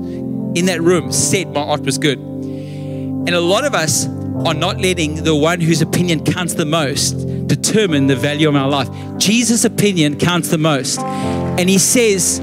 in 0.58 0.66
that 0.66 0.82
room 0.82 1.12
said 1.12 1.54
my 1.54 1.62
art 1.62 1.82
was 1.82 2.00
good. 2.00 2.18
And 2.18 3.30
a 3.30 3.40
lot 3.40 3.66
of 3.66 3.76
us 3.76 4.08
are 4.48 4.56
not 4.56 4.80
letting 4.80 5.24
the 5.24 5.36
one 5.36 5.62
whose 5.62 5.82
opinion 5.82 6.26
counts 6.26 6.56
the 6.56 6.66
most 6.66 7.14
determine 7.46 8.08
the 8.08 8.16
value 8.16 8.50
of 8.50 8.56
our 8.56 8.68
life. 8.68 8.90
Jesus' 9.18 9.64
opinion 9.64 10.18
counts 10.18 10.50
the 10.50 10.58
most. 10.58 10.98
And 11.00 11.70
he 11.70 11.78
says 11.78 12.40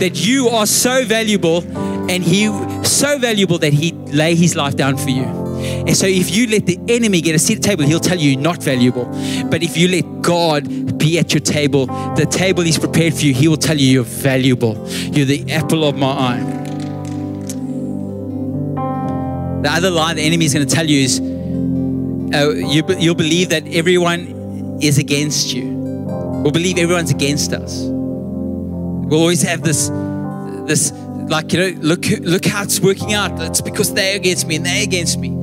that 0.00 0.26
you 0.26 0.48
are 0.48 0.66
so 0.66 1.04
valuable 1.04 1.62
and 2.10 2.22
he 2.22 2.46
so 2.82 3.18
valuable 3.18 3.58
that 3.58 3.74
he 3.74 3.92
lay 3.92 4.34
his 4.34 4.56
life 4.56 4.76
down 4.76 4.96
for 4.96 5.10
you. 5.10 5.49
And 5.60 5.96
so 5.96 6.06
if 6.06 6.34
you 6.34 6.46
let 6.46 6.66
the 6.66 6.78
enemy 6.88 7.20
get 7.20 7.34
a 7.34 7.38
seat 7.38 7.56
at 7.56 7.62
the 7.62 7.68
table, 7.68 7.84
he'll 7.84 8.00
tell 8.00 8.18
you 8.18 8.32
you're 8.32 8.40
not 8.40 8.62
valuable. 8.62 9.04
But 9.50 9.62
if 9.62 9.76
you 9.76 9.88
let 9.88 10.22
God 10.22 10.98
be 10.98 11.18
at 11.18 11.32
your 11.32 11.40
table, 11.40 11.86
the 12.14 12.26
table 12.30 12.62
he's 12.62 12.78
prepared 12.78 13.14
for 13.14 13.20
you, 13.20 13.34
he 13.34 13.48
will 13.48 13.56
tell 13.56 13.78
you 13.78 13.86
you're 13.86 14.04
valuable. 14.04 14.74
You're 14.88 15.26
the 15.26 15.50
apple 15.52 15.84
of 15.84 15.96
my 15.96 16.08
eye. 16.08 16.60
The 19.62 19.70
other 19.70 19.90
lie 19.90 20.14
the 20.14 20.22
enemy 20.22 20.46
is 20.46 20.54
going 20.54 20.66
to 20.66 20.74
tell 20.74 20.88
you 20.88 21.02
is 21.02 21.20
uh, 21.20 22.50
you, 22.50 22.82
you'll 22.98 23.14
believe 23.14 23.50
that 23.50 23.66
everyone 23.68 24.78
is 24.80 24.98
against 24.98 25.52
you. 25.52 25.68
We'll 26.42 26.52
believe 26.52 26.78
everyone's 26.78 27.10
against 27.10 27.52
us. 27.52 27.82
We'll 27.82 29.20
always 29.20 29.42
have 29.42 29.62
this, 29.62 29.90
this 30.66 30.92
like, 31.28 31.52
you 31.52 31.58
know, 31.58 31.80
look, 31.80 32.06
look 32.20 32.44
how 32.46 32.62
it's 32.62 32.80
working 32.80 33.12
out. 33.12 33.38
It's 33.42 33.60
because 33.60 33.92
they're 33.92 34.16
against 34.16 34.46
me 34.46 34.56
and 34.56 34.64
they're 34.64 34.82
against 34.82 35.18
me. 35.18 35.39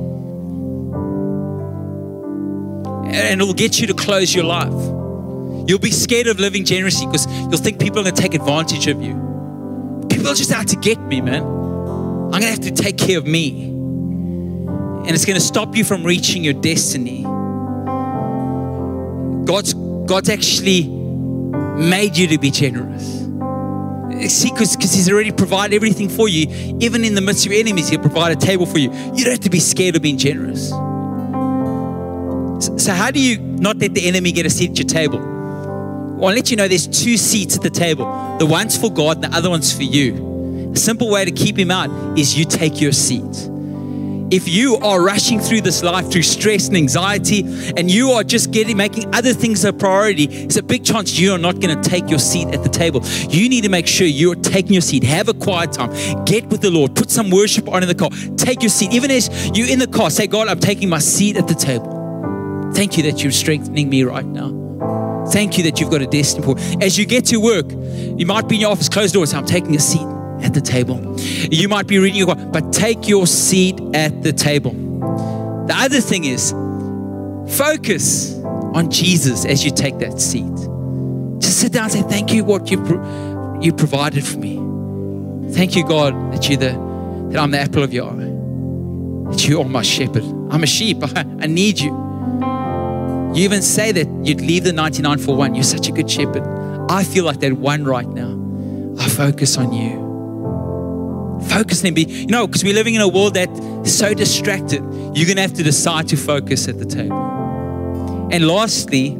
And 3.08 3.40
it'll 3.40 3.54
get 3.54 3.80
you 3.80 3.86
to 3.86 3.94
close 3.94 4.34
your 4.34 4.44
life. 4.44 4.72
You'll 5.68 5.78
be 5.78 5.90
scared 5.90 6.26
of 6.26 6.38
living 6.38 6.64
generously 6.64 7.06
because 7.06 7.26
you'll 7.40 7.58
think 7.58 7.80
people 7.80 8.00
are 8.00 8.02
going 8.02 8.14
to 8.14 8.22
take 8.22 8.34
advantage 8.34 8.86
of 8.86 9.02
you. 9.02 9.14
People 10.10 10.28
are 10.28 10.34
just 10.34 10.52
out 10.52 10.68
to 10.68 10.76
get 10.76 10.98
me, 11.00 11.20
man. 11.20 11.42
I'm 11.42 12.30
going 12.30 12.42
to 12.42 12.48
have 12.48 12.60
to 12.60 12.70
take 12.70 12.96
care 12.98 13.18
of 13.18 13.26
me 13.26 13.68
and 15.08 15.14
it's 15.14 15.24
going 15.24 15.38
to 15.38 15.44
stop 15.44 15.74
you 15.74 15.84
from 15.84 16.04
reaching 16.04 16.44
your 16.44 16.52
destiny. 16.52 17.22
God's, 19.46 19.72
God's 20.04 20.28
actually 20.28 20.86
made 20.86 22.14
you 22.18 22.26
to 22.28 22.38
be 22.38 22.50
generous. 22.50 23.20
See, 24.30 24.50
because 24.50 24.74
He's 24.74 25.10
already 25.10 25.32
provided 25.32 25.74
everything 25.74 26.10
for 26.10 26.28
you. 26.28 26.76
Even 26.80 27.04
in 27.04 27.14
the 27.14 27.22
midst 27.22 27.46
of 27.46 27.52
your 27.52 27.60
enemies, 27.60 27.88
He'll 27.88 28.00
provide 28.00 28.36
a 28.36 28.36
table 28.36 28.66
for 28.66 28.76
you. 28.76 28.92
You 28.92 29.24
don't 29.24 29.32
have 29.32 29.40
to 29.40 29.50
be 29.50 29.60
scared 29.60 29.96
of 29.96 30.02
being 30.02 30.18
generous. 30.18 30.72
So, 32.60 32.92
how 32.92 33.10
do 33.10 33.20
you 33.20 33.38
not 33.38 33.78
let 33.78 33.94
the 33.94 34.06
enemy 34.06 34.32
get 34.32 34.44
a 34.44 34.50
seat 34.50 34.70
at 34.70 34.78
your 34.78 34.88
table? 34.88 35.18
Well, 35.18 36.30
I'll 36.30 36.34
let 36.34 36.50
you 36.50 36.56
know 36.56 36.66
there's 36.66 36.88
two 36.88 37.16
seats 37.16 37.56
at 37.56 37.62
the 37.62 37.70
table. 37.70 38.04
The 38.38 38.46
one's 38.46 38.76
for 38.76 38.92
God, 38.92 39.16
and 39.16 39.32
the 39.32 39.36
other 39.36 39.50
one's 39.50 39.72
for 39.72 39.84
you. 39.84 40.70
A 40.72 40.76
simple 40.76 41.10
way 41.10 41.24
to 41.24 41.30
keep 41.30 41.56
him 41.56 41.70
out 41.70 42.18
is 42.18 42.36
you 42.36 42.44
take 42.44 42.80
your 42.80 42.92
seat. 42.92 43.48
If 44.30 44.46
you 44.46 44.76
are 44.76 45.02
rushing 45.02 45.40
through 45.40 45.62
this 45.62 45.82
life 45.82 46.10
through 46.10 46.22
stress 46.22 46.68
and 46.68 46.76
anxiety 46.76 47.40
and 47.76 47.90
you 47.90 48.10
are 48.10 48.22
just 48.22 48.50
getting 48.50 48.76
making 48.76 49.14
other 49.14 49.32
things 49.32 49.64
a 49.64 49.72
priority 49.72 50.24
it's 50.24 50.58
a 50.58 50.62
big 50.62 50.84
chance 50.84 51.18
you 51.18 51.32
are 51.32 51.38
not 51.38 51.60
going 51.60 51.80
to 51.80 51.88
take 51.88 52.10
your 52.10 52.18
seat 52.18 52.48
at 52.48 52.62
the 52.62 52.68
table. 52.68 53.02
You 53.30 53.48
need 53.48 53.64
to 53.64 53.70
make 53.70 53.86
sure 53.86 54.06
you're 54.06 54.34
taking 54.34 54.74
your 54.74 54.82
seat. 54.82 55.02
Have 55.04 55.28
a 55.28 55.34
quiet 55.34 55.72
time. 55.72 55.90
Get 56.26 56.46
with 56.48 56.60
the 56.60 56.70
lord. 56.70 56.94
Put 56.94 57.10
some 57.10 57.30
worship 57.30 57.68
on 57.70 57.82
in 57.82 57.88
the 57.88 57.94
car. 57.94 58.10
Take 58.36 58.60
your 58.62 58.68
seat. 58.68 58.92
Even 58.92 59.10
as 59.10 59.30
you're 59.56 59.68
in 59.68 59.78
the 59.78 59.86
car 59.86 60.10
say 60.10 60.26
god 60.26 60.48
i'm 60.48 60.60
taking 60.60 60.88
my 60.90 60.98
seat 60.98 61.36
at 61.36 61.48
the 61.48 61.54
table 61.54 61.97
thank 62.74 62.96
you 62.96 63.02
that 63.04 63.22
you're 63.22 63.32
strengthening 63.32 63.88
me 63.88 64.02
right 64.04 64.26
now 64.26 64.58
Thank 65.30 65.58
you 65.58 65.64
that 65.64 65.78
you've 65.78 65.90
got 65.90 66.00
a 66.00 66.06
destiny 66.06 66.44
for. 66.44 66.56
As 66.82 66.98
you 66.98 67.04
get 67.04 67.26
to 67.26 67.36
work, 67.38 67.66
you 67.70 68.24
might 68.24 68.48
be 68.48 68.54
in 68.56 68.62
your 68.62 68.70
office, 68.70 68.88
closed 68.88 69.14
doors. 69.14 69.34
I'm 69.34 69.44
taking 69.44 69.76
a 69.76 69.78
seat 69.78 70.06
at 70.42 70.54
the 70.54 70.60
table. 70.60 71.18
You 71.20 71.68
might 71.68 71.86
be 71.86 71.98
reading 71.98 72.16
your 72.16 72.34
book, 72.34 72.52
but 72.52 72.72
take 72.72 73.08
your 73.08 73.26
seat 73.26 73.78
at 73.94 74.22
the 74.22 74.32
table. 74.32 74.72
The 75.66 75.74
other 75.76 76.00
thing 76.00 76.24
is 76.24 76.52
focus 77.58 78.38
on 78.74 78.90
Jesus 78.90 79.44
as 79.44 79.64
you 79.64 79.70
take 79.70 79.98
that 79.98 80.18
seat. 80.18 80.54
Just 81.40 81.60
sit 81.60 81.72
down 81.72 81.84
and 81.84 81.92
say, 81.92 82.02
Thank 82.02 82.32
you, 82.32 82.44
what 82.44 82.70
you, 82.70 82.78
you 83.60 83.72
provided 83.72 84.24
for 84.26 84.38
me. 84.38 84.56
Thank 85.52 85.76
you, 85.76 85.86
God, 85.86 86.14
that 86.32 86.48
you're 86.48 86.58
the 86.58 86.88
that 87.30 87.38
I'm 87.38 87.50
the 87.50 87.60
apple 87.60 87.82
of 87.82 87.92
your 87.92 88.10
eye. 88.10 89.30
That 89.30 89.46
you 89.46 89.60
are 89.60 89.64
my 89.68 89.82
shepherd. 89.82 90.24
I'm 90.50 90.62
a 90.62 90.66
sheep. 90.66 90.98
I, 91.02 91.20
I 91.40 91.46
need 91.46 91.78
you. 91.78 92.08
You 93.34 93.44
even 93.44 93.62
say 93.62 93.92
that 93.92 94.08
you'd 94.24 94.40
leave 94.40 94.64
the 94.64 94.72
99 94.72 95.18
for 95.18 95.36
one. 95.36 95.54
You're 95.54 95.64
such 95.64 95.88
a 95.88 95.92
good 95.92 96.10
shepherd. 96.10 96.42
I 96.90 97.04
feel 97.04 97.24
like 97.24 97.40
that 97.40 97.52
one 97.52 97.84
right 97.84 98.08
now. 98.08 98.34
I 98.98 99.08
focus 99.08 99.56
on 99.58 99.72
you. 99.72 100.06
Focus 101.48 101.84
and 101.84 101.94
be, 101.94 102.02
you 102.02 102.26
know, 102.26 102.46
because 102.46 102.64
we're 102.64 102.74
living 102.74 102.94
in 102.94 103.00
a 103.00 103.08
world 103.08 103.34
that's 103.34 103.92
so 103.92 104.12
distracted. 104.12 104.82
You're 105.14 105.26
going 105.26 105.36
to 105.36 105.42
have 105.42 105.54
to 105.54 105.62
decide 105.62 106.08
to 106.08 106.16
focus 106.16 106.66
at 106.68 106.78
the 106.78 106.84
table. 106.84 108.28
And 108.32 108.46
lastly, 108.46 109.16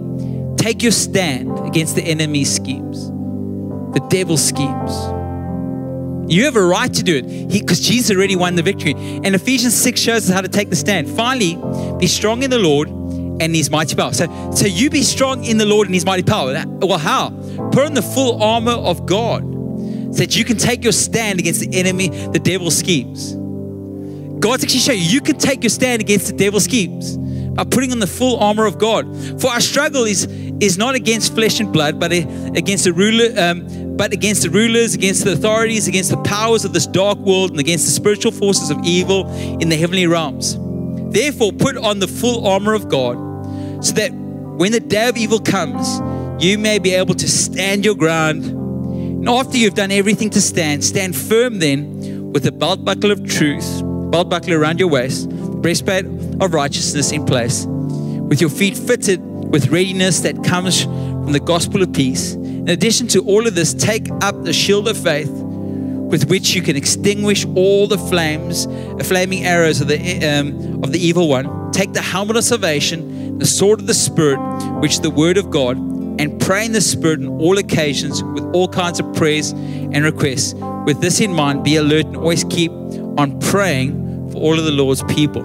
take 0.56 0.82
your 0.82 0.92
stand 0.92 1.56
against 1.66 1.94
the 1.94 2.02
enemy's 2.02 2.52
schemes, 2.52 3.08
the 3.94 4.04
devil's 4.08 4.44
schemes. 4.44 4.92
You 6.32 6.44
have 6.44 6.56
a 6.56 6.62
right 6.62 6.92
to 6.92 7.02
do 7.02 7.16
it 7.16 7.48
because 7.48 7.80
Jesus 7.80 8.14
already 8.14 8.36
won 8.36 8.56
the 8.56 8.62
victory. 8.62 8.94
And 8.96 9.34
Ephesians 9.34 9.74
6 9.74 10.00
shows 10.00 10.28
us 10.28 10.34
how 10.34 10.40
to 10.40 10.48
take 10.48 10.70
the 10.70 10.76
stand. 10.76 11.08
Finally, 11.08 11.56
be 11.98 12.06
strong 12.06 12.42
in 12.42 12.50
the 12.50 12.58
Lord 12.58 12.90
and 13.40 13.54
his 13.54 13.70
mighty 13.70 13.94
power. 13.94 14.12
So, 14.12 14.26
so 14.52 14.66
you 14.66 14.90
be 14.90 15.02
strong 15.02 15.44
in 15.44 15.58
the 15.58 15.66
Lord 15.66 15.86
and 15.86 15.94
his 15.94 16.04
mighty 16.04 16.22
power. 16.22 16.62
Well, 16.66 16.98
how? 16.98 17.30
Put 17.72 17.84
on 17.84 17.94
the 17.94 18.02
full 18.02 18.42
armor 18.42 18.72
of 18.72 19.06
God 19.06 19.42
so 20.14 20.20
that 20.20 20.36
you 20.36 20.44
can 20.44 20.56
take 20.56 20.82
your 20.82 20.92
stand 20.92 21.38
against 21.38 21.60
the 21.60 21.78
enemy, 21.78 22.08
the 22.08 22.38
devil's 22.38 22.76
schemes. 22.76 23.34
God's 24.40 24.64
actually 24.64 24.80
showing 24.80 25.00
you 25.00 25.04
you 25.04 25.20
can 25.20 25.36
take 25.36 25.62
your 25.62 25.70
stand 25.70 26.00
against 26.00 26.28
the 26.28 26.32
devil's 26.32 26.64
schemes 26.64 27.16
by 27.16 27.64
putting 27.64 27.90
on 27.90 27.98
the 27.98 28.06
full 28.06 28.38
armor 28.38 28.66
of 28.66 28.78
God. 28.78 29.04
For 29.40 29.48
our 29.48 29.60
struggle 29.60 30.04
is 30.04 30.26
is 30.60 30.76
not 30.76 30.94
against 30.94 31.34
flesh 31.34 31.60
and 31.60 31.72
blood, 31.72 32.00
but 32.00 32.12
against 32.12 32.84
the 32.84 32.92
ruler, 32.92 33.32
um, 33.36 33.96
but 33.96 34.12
against 34.12 34.42
the 34.42 34.50
rulers, 34.50 34.94
against 34.94 35.24
the 35.24 35.32
authorities, 35.32 35.86
against 35.86 36.10
the 36.10 36.16
powers 36.18 36.64
of 36.64 36.72
this 36.72 36.86
dark 36.86 37.18
world, 37.18 37.50
and 37.50 37.60
against 37.60 37.84
the 37.84 37.92
spiritual 37.92 38.32
forces 38.32 38.70
of 38.70 38.78
evil 38.84 39.28
in 39.60 39.68
the 39.68 39.76
heavenly 39.76 40.06
realms. 40.06 40.56
Therefore, 41.12 41.52
put 41.52 41.76
on 41.76 42.00
the 42.00 42.08
full 42.08 42.46
armor 42.46 42.74
of 42.74 42.88
God, 42.88 43.16
so 43.80 43.92
that 43.92 44.12
when 44.12 44.72
the 44.72 44.80
day 44.80 45.08
of 45.08 45.16
evil 45.16 45.38
comes, 45.38 46.00
you 46.42 46.58
may 46.58 46.78
be 46.78 46.94
able 46.94 47.14
to 47.14 47.28
stand 47.28 47.84
your 47.84 47.94
ground. 47.94 48.44
And 48.44 49.28
after 49.28 49.56
you've 49.56 49.74
done 49.74 49.90
everything 49.90 50.30
to 50.30 50.40
stand, 50.40 50.84
stand 50.84 51.16
firm 51.16 51.58
then 51.58 52.32
with 52.32 52.44
the 52.44 52.52
belt 52.52 52.84
buckle 52.84 53.10
of 53.10 53.26
truth, 53.28 53.82
belt 54.10 54.28
buckle 54.28 54.54
around 54.54 54.78
your 54.78 54.88
waist, 54.88 55.28
breastplate 55.62 56.06
of 56.40 56.54
righteousness 56.54 57.12
in 57.12 57.24
place, 57.24 57.66
with 57.66 58.40
your 58.40 58.50
feet 58.50 58.76
fitted 58.76 59.20
with 59.50 59.68
readiness 59.68 60.20
that 60.20 60.44
comes 60.44 60.82
from 60.82 61.32
the 61.32 61.40
gospel 61.40 61.82
of 61.82 61.92
peace. 61.92 62.34
In 62.34 62.68
addition 62.68 63.06
to 63.08 63.24
all 63.24 63.46
of 63.46 63.54
this, 63.54 63.74
take 63.74 64.08
up 64.22 64.44
the 64.44 64.52
shield 64.52 64.88
of 64.88 64.96
faith 64.96 65.30
with 65.30 66.28
which 66.30 66.54
you 66.54 66.62
can 66.62 66.76
extinguish 66.76 67.44
all 67.54 67.86
the 67.86 67.98
flames, 67.98 68.66
the 68.66 69.04
flaming 69.04 69.44
arrows 69.44 69.80
of 69.80 69.88
the, 69.88 70.24
um, 70.24 70.82
of 70.82 70.92
the 70.92 70.98
evil 70.98 71.28
one. 71.28 71.70
Take 71.70 71.92
the 71.92 72.00
helmet 72.00 72.36
of 72.36 72.44
salvation, 72.44 73.17
the 73.38 73.46
sword 73.46 73.80
of 73.80 73.86
the 73.86 73.94
Spirit, 73.94 74.38
which 74.80 74.92
is 74.92 75.00
the 75.00 75.10
word 75.10 75.38
of 75.38 75.50
God, 75.50 75.76
and 76.20 76.40
pray 76.40 76.64
in 76.66 76.72
the 76.72 76.80
Spirit 76.80 77.20
on 77.20 77.28
all 77.28 77.56
occasions 77.58 78.22
with 78.22 78.44
all 78.54 78.68
kinds 78.68 78.98
of 78.98 79.14
prayers 79.14 79.52
and 79.52 80.04
requests. 80.04 80.54
With 80.84 81.00
this 81.00 81.20
in 81.20 81.32
mind, 81.32 81.62
be 81.62 81.76
alert 81.76 82.06
and 82.06 82.16
always 82.16 82.44
keep 82.44 82.72
on 82.72 83.38
praying 83.40 84.30
for 84.32 84.38
all 84.38 84.58
of 84.58 84.64
the 84.64 84.72
Lord's 84.72 85.02
people. 85.04 85.42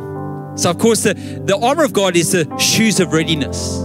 So, 0.56 0.69
of 0.69 0.79
course, 0.79 1.03
the, 1.03 1.13
the 1.13 1.58
armor 1.58 1.84
of 1.84 1.93
God 1.93 2.15
is 2.15 2.32
the 2.32 2.58
shoes 2.58 2.99
of 2.99 3.13
readiness 3.13 3.79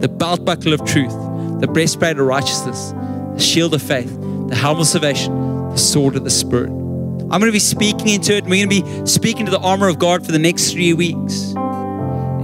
the 0.00 0.08
belt 0.08 0.42
buckle 0.46 0.72
of 0.72 0.82
truth, 0.86 1.12
the 1.60 1.66
breastplate 1.66 2.18
of 2.18 2.26
righteousness, 2.26 2.92
the 3.34 3.38
shield 3.38 3.74
of 3.74 3.82
faith, 3.82 4.08
the 4.48 4.54
helmet 4.54 4.80
of 4.80 4.86
salvation, 4.86 5.34
the 5.68 5.76
sword 5.76 6.16
of 6.16 6.24
the 6.24 6.30
Spirit. 6.30 6.70
I'm 6.70 7.38
going 7.38 7.46
to 7.46 7.52
be 7.52 7.58
speaking 7.58 8.08
into 8.08 8.34
it. 8.34 8.44
And 8.44 8.50
we're 8.50 8.66
going 8.66 8.82
to 8.82 9.02
be 9.02 9.06
speaking 9.06 9.44
to 9.44 9.52
the 9.52 9.60
armor 9.60 9.88
of 9.88 9.98
God 9.98 10.24
for 10.24 10.32
the 10.32 10.38
next 10.38 10.72
three 10.72 10.94
weeks 10.94 11.54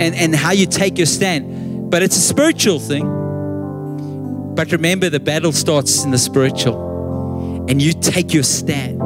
and, 0.00 0.14
and 0.14 0.34
how 0.34 0.52
you 0.52 0.66
take 0.66 0.98
your 0.98 1.06
stand. 1.06 1.90
But 1.90 2.02
it's 2.02 2.16
a 2.16 2.20
spiritual 2.20 2.78
thing. 2.78 3.06
But 4.54 4.72
remember, 4.72 5.10
the 5.10 5.20
battle 5.20 5.52
starts 5.52 6.04
in 6.04 6.10
the 6.10 6.18
spiritual, 6.18 7.66
and 7.68 7.80
you 7.80 7.92
take 7.92 8.32
your 8.32 8.42
stand. 8.42 9.02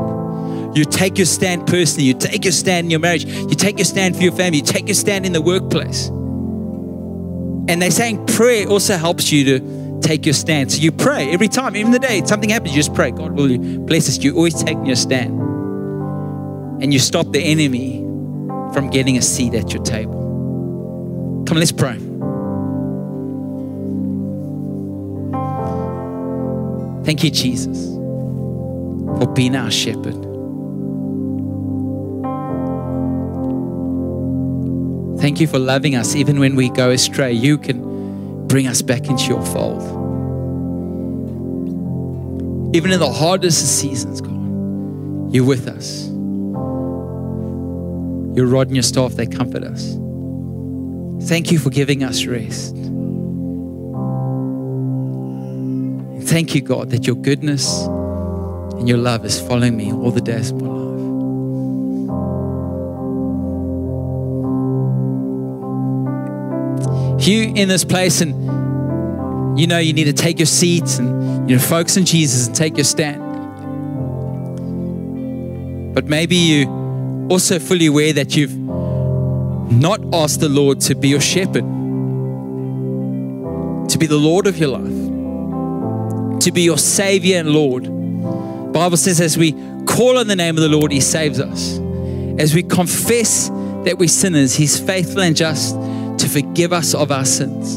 You 0.77 0.85
take 0.85 1.19
your 1.19 1.27
stand 1.27 1.67
personally, 1.67 2.05
you 2.05 2.15
take 2.15 2.45
your 2.45 2.53
stand 2.53 2.87
in 2.87 2.91
your 2.93 3.01
marriage, 3.01 3.25
you 3.25 3.57
take 3.57 3.79
your 3.79 3.85
stand 3.85 4.17
for 4.17 4.23
your 4.23 4.33
family, 4.33 4.59
you 4.59 4.65
take 4.65 4.87
your 4.87 4.95
stand 4.95 5.27
in 5.27 5.33
the 5.33 5.43
workplace. 5.43 6.07
And 6.09 7.83
they're 7.83 7.91
saying 7.91 8.25
prayer 8.27 8.69
also 8.69 8.97
helps 8.97 9.33
you 9.33 9.45
to 9.59 10.01
take 10.01 10.25
your 10.25 10.33
stand. 10.33 10.71
So 10.71 10.79
you 10.79 10.93
pray 10.93 11.33
every 11.33 11.49
time, 11.49 11.75
even 11.75 11.91
the 11.91 11.99
day 11.99 12.23
something 12.25 12.51
happens, 12.51 12.71
you 12.71 12.83
just 12.83 12.95
pray, 12.95 13.11
God 13.11 13.33
will 13.33 13.59
bless 13.81 14.09
us. 14.09 14.19
You 14.19 14.37
always 14.37 14.63
take 14.63 14.79
your 14.85 14.97
stand. 14.97 15.41
And 16.83 16.93
you 16.93 17.01
stop 17.01 17.33
the 17.33 17.41
enemy 17.41 17.99
from 18.73 18.91
getting 18.91 19.19
a 19.19 19.23
seat 19.23 19.55
at 19.55 19.73
your 19.75 19.83
table. 19.83 20.20
Come 21.51 21.57
on, 21.57 21.63
let's 21.63 21.73
pray. 21.73 21.99
Thank 27.05 27.25
you, 27.25 27.31
Jesus, 27.33 27.89
for 29.19 29.27
being 29.35 29.57
our 29.57 29.69
shepherd. 29.69 30.15
Thank 35.21 35.41
you 35.41 35.49
for 35.49 35.59
loving 35.59 35.97
us 35.97 36.15
even 36.15 36.39
when 36.39 36.55
we 36.55 36.71
go 36.71 36.91
astray. 36.91 37.33
You 37.33 37.59
can 37.59 38.47
bring 38.47 38.69
us 38.69 38.81
back 38.81 39.09
into 39.09 39.25
your 39.25 39.45
fold. 39.47 39.83
Even 42.77 42.93
in 42.93 43.01
the 43.01 43.11
hardest 43.11 43.61
of 43.61 43.69
seasons, 43.69 44.21
God, 44.21 45.35
you're 45.35 45.45
with 45.45 45.67
us. 45.67 46.07
Your 48.37 48.47
rod 48.47 48.69
and 48.69 48.77
your 48.77 48.85
staff, 48.85 49.15
they 49.15 49.27
comfort 49.27 49.65
us. 49.65 50.00
Thank 51.29 51.53
you 51.53 51.59
for 51.59 51.71
giving 51.71 52.03
us 52.03 52.25
rest. 52.27 52.77
thank 56.31 56.55
you, 56.55 56.61
God, 56.61 56.91
that 56.91 57.09
your 57.09 57.17
goodness 57.17 57.83
and 58.79 58.89
your 58.89 58.99
love 58.99 59.25
is 59.25 59.41
following 59.41 59.77
me 59.77 59.93
all 59.93 60.13
the 60.13 60.21
days 60.21 60.53
of 60.53 60.63
my 60.63 60.69
life. 60.69 60.81
If 67.21 67.27
you 67.27 67.53
in 67.55 67.69
this 67.69 67.85
place 67.85 68.21
and 68.21 69.59
you 69.59 69.67
know 69.67 69.79
you 69.79 69.93
need 69.93 70.05
to 70.05 70.13
take 70.13 70.39
your 70.39 70.47
seats 70.47 70.99
and 70.99 71.51
you 71.51 71.57
know 71.57 71.63
focus 71.63 71.97
on 71.97 72.05
Jesus 72.05 72.47
and 72.47 72.55
take 72.55 72.77
your 72.77 72.85
stand. 72.85 73.21
But 75.93 76.05
maybe 76.07 76.37
you 76.37 77.27
also 77.29 77.59
fully 77.59 77.87
aware 77.87 78.13
that 78.13 78.37
you've 78.37 78.57
not 79.71 80.01
ask 80.13 80.41
the 80.41 80.49
Lord 80.49 80.81
to 80.83 80.95
be 80.95 81.09
your 81.09 81.21
shepherd, 81.21 81.65
to 83.89 83.99
be 83.99 84.07
the 84.07 84.19
Lord 84.19 84.47
of 84.47 84.59
your 84.59 84.71
life, 84.71 86.41
to 86.41 86.53
be 86.53 86.63
your 86.63 86.79
Savior 86.79 87.39
and 87.39 87.51
Lord. 87.51 87.85
Bible 88.73 88.97
says 88.97 89.21
as 89.21 89.39
we 89.39 89.53
call 89.87 90.19
on 90.19 90.27
the 90.27 90.37
name 90.37 90.57
of 90.57 90.63
the 90.63 90.69
Lord, 90.69 90.93
He 90.93 91.01
saves 91.01 91.41
us. 91.41 91.79
As 92.39 92.55
we 92.55 92.63
confess 92.63 93.49
that 93.85 93.97
we're 93.99 94.09
sinners, 94.09 94.55
He's 94.55 94.79
faithful 94.79 95.21
and 95.21 95.37
just 95.37 95.75
to 95.75 96.29
forgive 96.29 96.73
us 96.73 96.95
of 96.95 97.13
our 97.13 97.25
sins. 97.25 97.77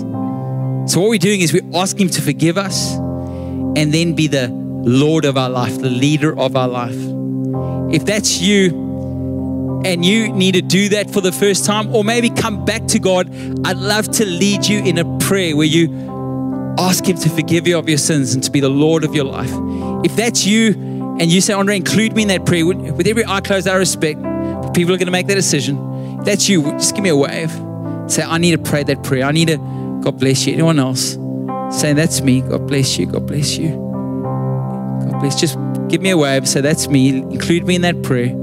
So, 0.92 1.00
what 1.00 1.10
we're 1.10 1.20
doing 1.20 1.42
is 1.42 1.54
we're 1.54 1.70
asking 1.74 2.08
Him 2.08 2.10
to 2.12 2.22
forgive 2.22 2.58
us 2.58 2.94
and 2.96 3.94
then 3.94 4.14
be 4.16 4.28
the 4.28 4.50
Lord 4.50 5.26
of 5.26 5.38
our 5.38 5.50
life, 5.50 5.80
the 5.80 5.90
leader 5.90 6.38
of 6.38 6.56
our 6.56 6.68
life. 6.68 6.98
If 7.94 8.06
that's 8.06 8.42
you, 8.42 8.83
and 9.86 10.06
you 10.06 10.32
need 10.32 10.54
to 10.54 10.62
do 10.62 10.90
that 10.90 11.12
for 11.12 11.22
the 11.22 11.32
first 11.32 11.66
time, 11.66 11.94
or 11.94 12.04
maybe 12.04 12.30
come 12.30 12.66
back 12.66 12.88
to 12.88 13.00
God, 13.00 13.30
I'd 13.66 13.78
love 13.78 14.10
to 14.12 14.26
lead 14.26 14.66
you 14.66 14.80
in 14.80 14.98
a 14.98 15.18
prayer 15.20 15.56
where 15.56 15.68
you 15.68 16.76
ask 16.80 17.06
Him 17.06 17.18
to 17.18 17.30
forgive 17.30 17.68
you 17.68 17.78
of 17.78 17.88
your 17.88 17.98
sins 17.98 18.34
and 18.34 18.44
to 18.44 18.52
be 18.52 18.60
the 18.60 18.70
Lord 18.70 19.04
of 19.04 19.14
your 19.14 19.26
life. 19.26 19.52
If 20.06 20.16
that's 20.16 20.46
you, 20.46 20.74
and 21.20 21.32
you 21.32 21.42
say, 21.42 21.54
Andre, 21.54 21.76
include 21.76 22.16
me 22.16 22.24
in 22.24 22.28
that 22.30 22.46
prayer, 22.46 22.66
with 22.66 23.08
every 23.08 23.26
eye 23.26 23.42
closed, 23.42 23.68
I 23.68 23.76
respect, 23.76 24.20
people 24.74 24.94
are 24.94 24.98
going 24.98 25.06
to 25.06 25.12
make 25.12 25.28
that 25.28 25.36
decision. 25.36 25.78
If 26.20 26.26
that's 26.26 26.50
you, 26.50 26.64
just 26.64 26.96
give 26.96 27.04
me 27.04 27.10
a 27.10 27.16
wave. 27.16 27.52
Say, 28.08 28.24
I 28.24 28.38
need 28.38 28.52
to 28.52 28.58
pray 28.58 28.84
that 28.84 29.04
prayer. 29.04 29.24
I 29.24 29.32
need 29.32 29.50
to, 29.50 29.58
God 30.04 30.20
bless 30.20 30.48
you. 30.48 30.54
Anyone 30.54 30.80
else? 30.80 31.18
Say, 31.80 31.94
that's 31.94 32.22
me. 32.22 32.42
God 32.42 32.68
bless 32.68 32.98
you. 32.98 33.06
God 33.06 33.28
bless 33.28 33.58
you. 33.58 33.70
God 33.70 35.20
bless. 35.20 35.40
Just 35.40 35.58
give 35.90 36.02
me 36.02 36.10
a 36.10 36.18
wave. 36.18 36.48
Say, 36.48 36.62
that's 36.62 36.88
me. 36.88 37.18
Include 37.18 37.66
me 37.66 37.76
in 37.76 37.82
that 37.84 38.02
prayer. 38.04 38.43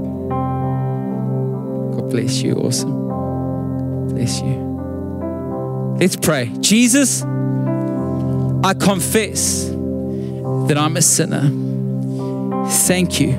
Bless 2.11 2.41
you. 2.41 2.55
Awesome. 2.55 4.09
Bless 4.09 4.41
you. 4.41 5.95
Let's 5.97 6.15
pray. 6.15 6.51
Jesus, 6.59 7.23
I 7.23 8.73
confess 8.73 9.69
that 9.69 10.77
I'm 10.77 10.97
a 10.97 11.01
sinner. 11.01 11.49
Thank 12.69 13.19
you 13.19 13.31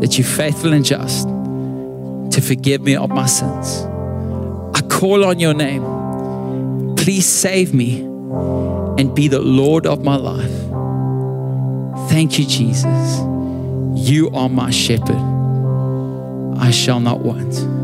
that 0.00 0.18
you're 0.18 0.26
faithful 0.26 0.72
and 0.72 0.84
just 0.84 1.28
to 1.28 2.40
forgive 2.42 2.82
me 2.82 2.96
of 2.96 3.10
my 3.10 3.26
sins. 3.26 3.84
I 4.74 4.80
call 4.88 5.24
on 5.24 5.38
your 5.38 5.54
name. 5.54 6.94
Please 6.96 7.26
save 7.26 7.72
me 7.72 8.00
and 8.00 9.14
be 9.14 9.28
the 9.28 9.40
Lord 9.40 9.86
of 9.86 10.02
my 10.02 10.16
life. 10.16 10.50
Thank 12.10 12.38
you, 12.38 12.46
Jesus. 12.46 13.18
You 14.08 14.30
are 14.34 14.48
my 14.48 14.70
shepherd. 14.70 15.16
I 16.58 16.70
shall 16.70 17.00
not 17.00 17.20
want. 17.20 17.75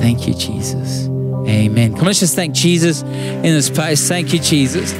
Thank 0.00 0.26
you, 0.26 0.34
Jesus. 0.34 1.08
Amen. 1.48 1.92
Come 1.92 2.00
on, 2.00 2.06
let's 2.06 2.20
just 2.20 2.34
thank 2.34 2.54
Jesus 2.54 3.02
in 3.02 3.42
this 3.42 3.70
place. 3.70 4.06
Thank 4.08 4.32
you, 4.32 4.40
Jesus. 4.40 4.92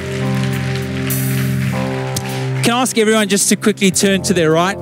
Can 2.63 2.75
I 2.75 2.81
ask 2.81 2.97
everyone 2.97 3.29
just 3.29 3.49
to 3.49 3.55
quickly 3.55 3.91
turn 3.91 4.21
to 4.23 4.33
their 4.33 4.51
right? 4.51 4.77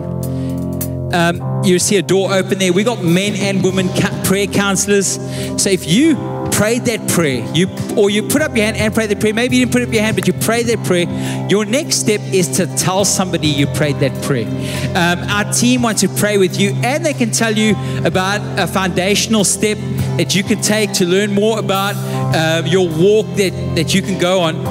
Um, 1.14 1.64
you 1.64 1.80
see 1.80 1.98
a 1.98 2.02
door 2.02 2.34
open 2.34 2.60
there. 2.60 2.74
We 2.74 2.84
got 2.84 3.04
men 3.04 3.36
and 3.36 3.64
women 3.64 3.90
prayer 4.24 4.48
counselors. 4.48 5.16
So 5.62 5.70
if 5.70 5.88
you 5.88 6.16
prayed 6.52 6.86
that 6.86 7.08
prayer, 7.10 7.46
you 7.54 7.68
or 7.98 8.10
you 8.10 8.24
put 8.24 8.42
up 8.42 8.56
your 8.56 8.66
hand 8.66 8.78
and 8.78 8.94
prayed 8.94 9.10
that 9.10 9.20
prayer. 9.20 9.34
Maybe 9.34 9.58
you 9.58 9.66
didn't 9.66 9.74
put 9.74 9.82
up 9.82 9.94
your 9.94 10.04
hand, 10.04 10.16
but 10.16 10.26
you 10.26 10.34
prayed 10.34 10.68
that 10.68 10.84
prayer. 10.86 11.06
Your 11.50 11.66
next 11.66 11.98
step 11.98 12.22
is 12.34 12.48
to 12.58 12.66
tell 12.78 13.06
somebody 13.06 13.48
you 13.48 13.68
prayed 13.68 14.00
that 14.00 14.24
prayer. 14.24 14.48
Um, 14.96 15.20
our 15.30 15.52
team 15.52 15.82
wants 15.82 16.02
to 16.02 16.10
pray 16.10 16.38
with 16.38 16.60
you, 16.60 16.72
and 16.84 17.06
they 17.06 17.14
can 17.14 17.32
tell 17.32 17.56
you 17.56 17.76
about 18.06 18.42
a 18.60 18.68
foundational 18.68 19.44
step 19.44 19.78
that 20.18 20.36
you 20.36 20.44
can 20.44 20.62
take 20.62 20.94
to 20.94 21.06
learn 21.06 21.34
more 21.34 21.60
about 21.60 21.96
um, 22.36 22.66
your 22.68 22.88
walk 22.88 23.26
that, 23.38 23.52
that 23.76 23.94
you 23.94 24.02
can 24.02 24.20
go 24.20 24.42
on 24.42 24.64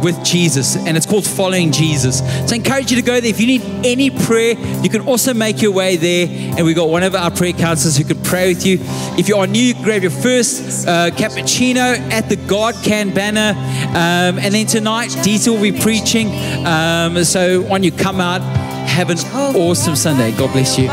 with 0.00 0.24
Jesus. 0.24 0.76
And 0.76 0.96
it's 0.96 1.06
called 1.06 1.26
following 1.26 1.72
Jesus. 1.72 2.18
So 2.18 2.52
I 2.52 2.56
encourage 2.56 2.90
you 2.90 2.96
to 2.96 3.02
go 3.02 3.20
there. 3.20 3.30
If 3.30 3.40
you 3.40 3.46
need 3.46 3.62
any 3.84 4.10
prayer, 4.10 4.56
you 4.82 4.88
can 4.88 5.02
also 5.02 5.34
make 5.34 5.60
your 5.60 5.72
way 5.72 5.96
there. 5.96 6.28
And 6.56 6.64
we've 6.64 6.76
got 6.76 6.88
one 6.88 7.02
of 7.02 7.14
our 7.14 7.30
prayer 7.30 7.52
counselors 7.52 7.96
who 7.96 8.04
can 8.04 8.22
pray 8.22 8.48
with 8.54 8.64
you. 8.64 8.78
If 9.18 9.28
you 9.28 9.36
are 9.36 9.46
new, 9.46 9.74
grab 9.74 10.02
your 10.02 10.10
first 10.10 10.86
uh, 10.86 11.10
cappuccino 11.10 11.98
at 12.10 12.28
the 12.28 12.36
God 12.36 12.74
Can 12.82 13.12
banner. 13.12 13.58
Um, 13.88 14.38
and 14.38 14.54
then 14.54 14.66
tonight, 14.66 15.10
Dieter 15.10 15.48
will 15.48 15.62
be 15.62 15.78
preaching. 15.78 16.28
Um, 16.66 17.24
so 17.24 17.62
when 17.62 17.82
you 17.82 17.92
come 17.92 18.20
out, 18.20 18.40
have 18.88 19.10
an 19.10 19.18
awesome 19.56 19.96
Sunday. 19.96 20.32
God 20.36 20.52
bless 20.52 20.78
you. 20.78 20.88